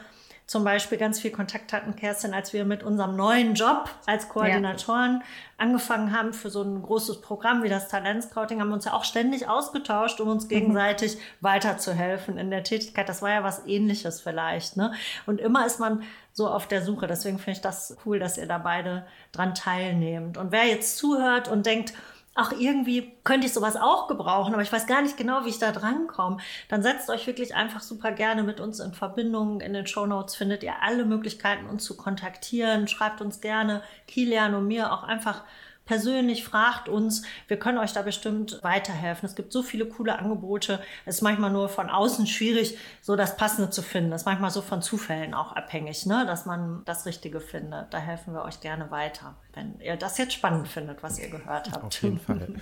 [0.45, 5.21] zum Beispiel ganz viel Kontakt hatten, Kerstin, als wir mit unserem neuen Job als Koordinatoren
[5.21, 5.25] ja.
[5.57, 9.05] angefangen haben für so ein großes Programm wie das Talentscouting, haben wir uns ja auch
[9.05, 10.49] ständig ausgetauscht, um uns mhm.
[10.49, 11.19] gegenseitig mhm.
[11.41, 13.07] weiterzuhelfen in der Tätigkeit.
[13.07, 14.75] Das war ja was ähnliches vielleicht.
[14.75, 14.93] Ne?
[15.25, 17.07] Und immer ist man so auf der Suche.
[17.07, 20.37] Deswegen finde ich das cool, dass ihr da beide dran teilnehmt.
[20.37, 21.93] Und wer jetzt zuhört und denkt,
[22.35, 25.59] ach, irgendwie könnte ich sowas auch gebrauchen, aber ich weiß gar nicht genau, wie ich
[25.59, 26.37] da drankomme,
[26.69, 29.61] dann setzt euch wirklich einfach super gerne mit uns in Verbindung.
[29.61, 32.87] In den Show Notes findet ihr alle Möglichkeiten, uns zu kontaktieren.
[32.87, 35.43] Schreibt uns gerne, Kilian und mir auch einfach
[35.85, 37.23] persönlich, fragt uns.
[37.47, 39.27] Wir können euch da bestimmt weiterhelfen.
[39.27, 40.79] Es gibt so viele coole Angebote.
[41.05, 44.11] Es ist manchmal nur von außen schwierig, so das Passende zu finden.
[44.13, 46.25] Es ist manchmal so von Zufällen auch abhängig, ne?
[46.25, 47.93] dass man das Richtige findet.
[47.93, 51.71] Da helfen wir euch gerne weiter, wenn ihr das jetzt spannend findet, was ihr gehört
[51.71, 51.83] habt.
[51.83, 52.47] Auf jeden Fall.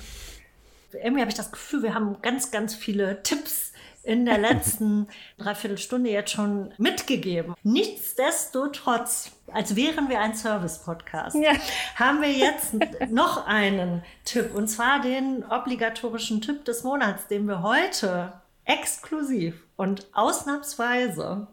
[0.93, 3.70] Irgendwie habe ich das Gefühl, wir haben ganz, ganz viele Tipps
[4.03, 7.55] in der letzten Dreiviertelstunde jetzt schon mitgegeben.
[7.63, 11.51] Nichtsdestotrotz, als wären wir ein Service-Podcast, ja.
[11.95, 12.73] haben wir jetzt
[13.09, 18.33] noch einen Tipp und zwar den obligatorischen Tipp des Monats, den wir heute
[18.71, 21.47] exklusiv und ausnahmsweise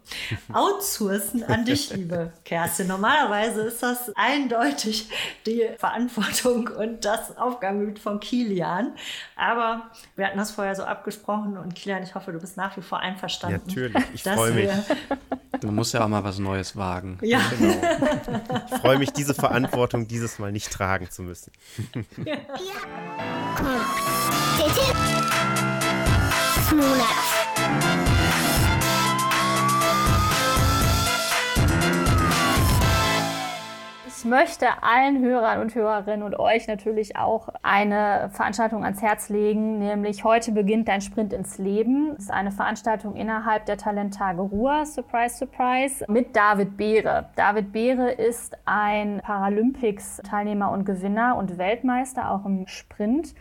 [0.53, 2.87] outsourcen an dich, liebe Kerstin.
[2.89, 5.09] Normalerweise ist das eindeutig
[5.47, 8.93] die Verantwortung und das Aufgabengebiet von Kilian.
[9.35, 12.83] Aber wir hatten das vorher so abgesprochen und Kilian, ich hoffe, du bist nach wie
[12.83, 13.63] vor einverstanden.
[13.67, 14.71] Natürlich, ich freue mich.
[15.61, 17.19] Du musst ja auch mal was Neues wagen.
[17.23, 17.41] Ja.
[17.59, 17.75] Genau.
[18.71, 21.51] Ich freue mich, diese Verantwortung dieses Mal nicht tragen zu müssen.
[22.25, 22.37] Ja.
[26.79, 27.49] Monats.
[34.07, 39.79] Ich möchte allen Hörern und Hörerinnen und euch natürlich auch eine Veranstaltung ans Herz legen,
[39.81, 42.15] nämlich heute beginnt dein Sprint ins Leben.
[42.15, 47.31] Das ist eine Veranstaltung innerhalb der Talenttage Ruhr, surprise, surprise, mit David Beere.
[47.35, 53.35] David Beere ist ein Paralympics-Teilnehmer und Gewinner und Weltmeister, auch im Sprint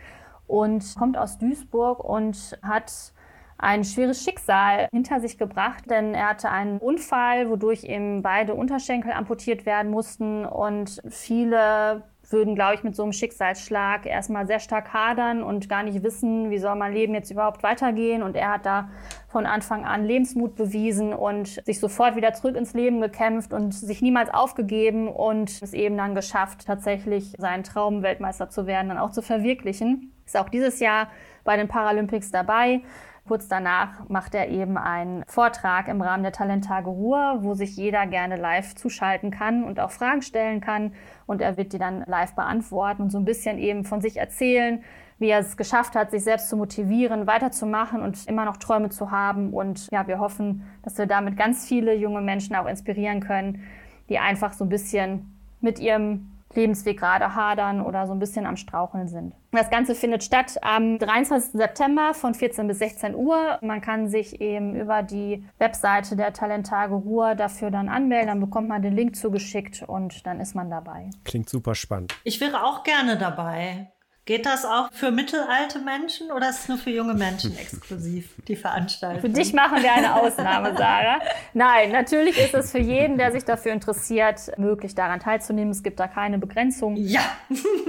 [0.48, 3.12] und kommt aus Duisburg und hat
[3.58, 9.12] ein schweres Schicksal hinter sich gebracht, denn er hatte einen Unfall, wodurch ihm beide Unterschenkel
[9.12, 14.92] amputiert werden mussten und viele würden, glaube ich, mit so einem Schicksalsschlag erstmal sehr stark
[14.92, 18.22] hadern und gar nicht wissen, wie soll mein Leben jetzt überhaupt weitergehen.
[18.22, 18.90] Und er hat da
[19.28, 24.02] von Anfang an Lebensmut bewiesen und sich sofort wieder zurück ins Leben gekämpft und sich
[24.02, 29.10] niemals aufgegeben und es eben dann geschafft, tatsächlich seinen Traum Weltmeister zu werden, dann auch
[29.10, 30.12] zu verwirklichen.
[30.26, 31.08] Ist auch dieses Jahr
[31.44, 32.82] bei den Paralympics dabei.
[33.28, 38.06] Kurz danach macht er eben einen Vortrag im Rahmen der Talenttage Ruhr, wo sich jeder
[38.06, 40.94] gerne live zuschalten kann und auch Fragen stellen kann.
[41.26, 44.82] Und er wird die dann live beantworten und so ein bisschen eben von sich erzählen,
[45.18, 49.10] wie er es geschafft hat, sich selbst zu motivieren, weiterzumachen und immer noch Träume zu
[49.10, 49.52] haben.
[49.52, 53.62] Und ja, wir hoffen, dass wir damit ganz viele junge Menschen auch inspirieren können,
[54.08, 58.56] die einfach so ein bisschen mit ihrem Lebensweg gerade hadern oder so ein bisschen am
[58.56, 59.34] Straucheln sind.
[59.52, 61.52] Das Ganze findet statt am 23.
[61.52, 63.58] September von 14 bis 16 Uhr.
[63.62, 68.28] Man kann sich eben über die Webseite der Talenttage Ruhr dafür dann anmelden.
[68.28, 71.10] Dann bekommt man den Link zugeschickt und dann ist man dabei.
[71.24, 72.14] Klingt super spannend.
[72.24, 73.92] Ich wäre auch gerne dabei.
[74.28, 78.56] Geht das auch für mittelalte Menschen oder ist es nur für junge Menschen exklusiv, die
[78.56, 79.22] Veranstaltung?
[79.22, 81.18] Für dich machen wir eine Ausnahme, Sarah.
[81.54, 85.70] Nein, natürlich ist es für jeden, der sich dafür interessiert, möglich daran teilzunehmen.
[85.70, 87.22] Es gibt da keine Begrenzung ja.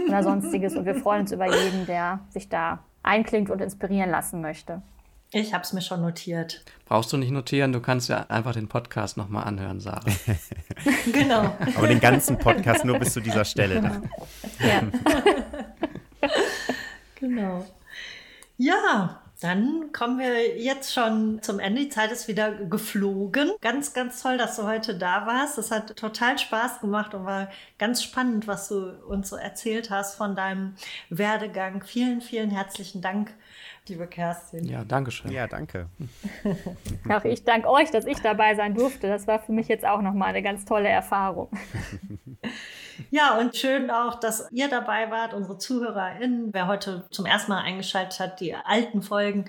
[0.08, 0.78] oder sonstiges.
[0.78, 4.82] Und wir freuen uns über jeden, der sich da einklingt und inspirieren lassen möchte.
[5.32, 6.64] Ich habe es mir schon notiert.
[6.86, 10.06] Brauchst du nicht notieren, du kannst ja einfach den Podcast nochmal anhören, Sarah.
[11.12, 11.54] genau.
[11.76, 13.76] Aber den ganzen Podcast nur bis zu dieser Stelle.
[13.76, 13.92] Genau.
[14.60, 14.84] Ja.
[17.16, 17.66] genau.
[18.58, 21.82] Ja, dann kommen wir jetzt schon zum Ende.
[21.82, 23.52] Die Zeit ist wieder geflogen.
[23.62, 25.58] Ganz, ganz toll, dass du heute da warst.
[25.58, 30.16] Es hat total Spaß gemacht und war ganz spannend, was du uns so erzählt hast
[30.16, 30.76] von deinem
[31.10, 31.84] Werdegang.
[31.86, 33.34] Vielen, vielen herzlichen Dank
[33.90, 34.66] liebe Kerstin.
[34.66, 35.32] Ja, danke schön.
[35.32, 35.90] Ja, danke.
[37.10, 39.08] Auch ich danke euch, dass ich dabei sein durfte.
[39.08, 41.50] Das war für mich jetzt auch nochmal eine ganz tolle Erfahrung.
[43.12, 46.54] Ja, und schön auch, dass ihr dabei wart, unsere ZuhörerInnen.
[46.54, 49.46] Wer heute zum ersten Mal eingeschaltet hat, die alten Folgen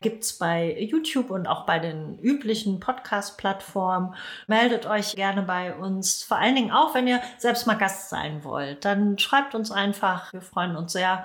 [0.00, 4.14] gibt es bei YouTube und auch bei den üblichen Podcast-Plattformen.
[4.46, 6.22] Meldet euch gerne bei uns.
[6.22, 8.84] Vor allen Dingen auch, wenn ihr selbst mal Gast sein wollt.
[8.84, 10.32] Dann schreibt uns einfach.
[10.32, 11.24] Wir freuen uns sehr.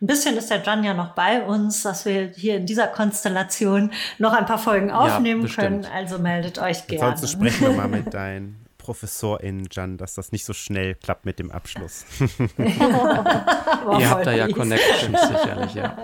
[0.00, 3.92] Ein bisschen ist der Jan ja noch bei uns, dass wir hier in dieser Konstellation
[4.18, 5.86] noch ein paar Folgen aufnehmen ja, können.
[5.86, 7.12] Also meldet euch gerne.
[7.12, 11.38] Ansonsten sprechen wir mal mit deinen ProfessorInnen, Jan, dass das nicht so schnell klappt mit
[11.38, 12.04] dem Abschluss.
[12.58, 15.96] Ihr habt da ja Connections sicherlich, ja.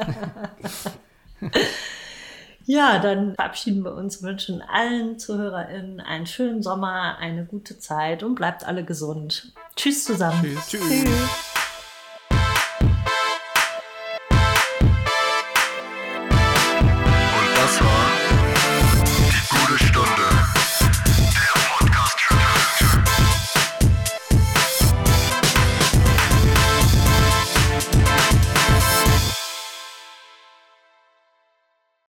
[2.64, 8.36] Ja, dann verabschieden wir uns, wünschen allen ZuhörerInnen einen schönen Sommer, eine gute Zeit und
[8.36, 9.52] bleibt alle gesund.
[9.76, 10.42] Tschüss zusammen.
[10.42, 10.68] Tschüss.
[10.68, 10.88] Tschüss.
[10.88, 11.61] Tschüss.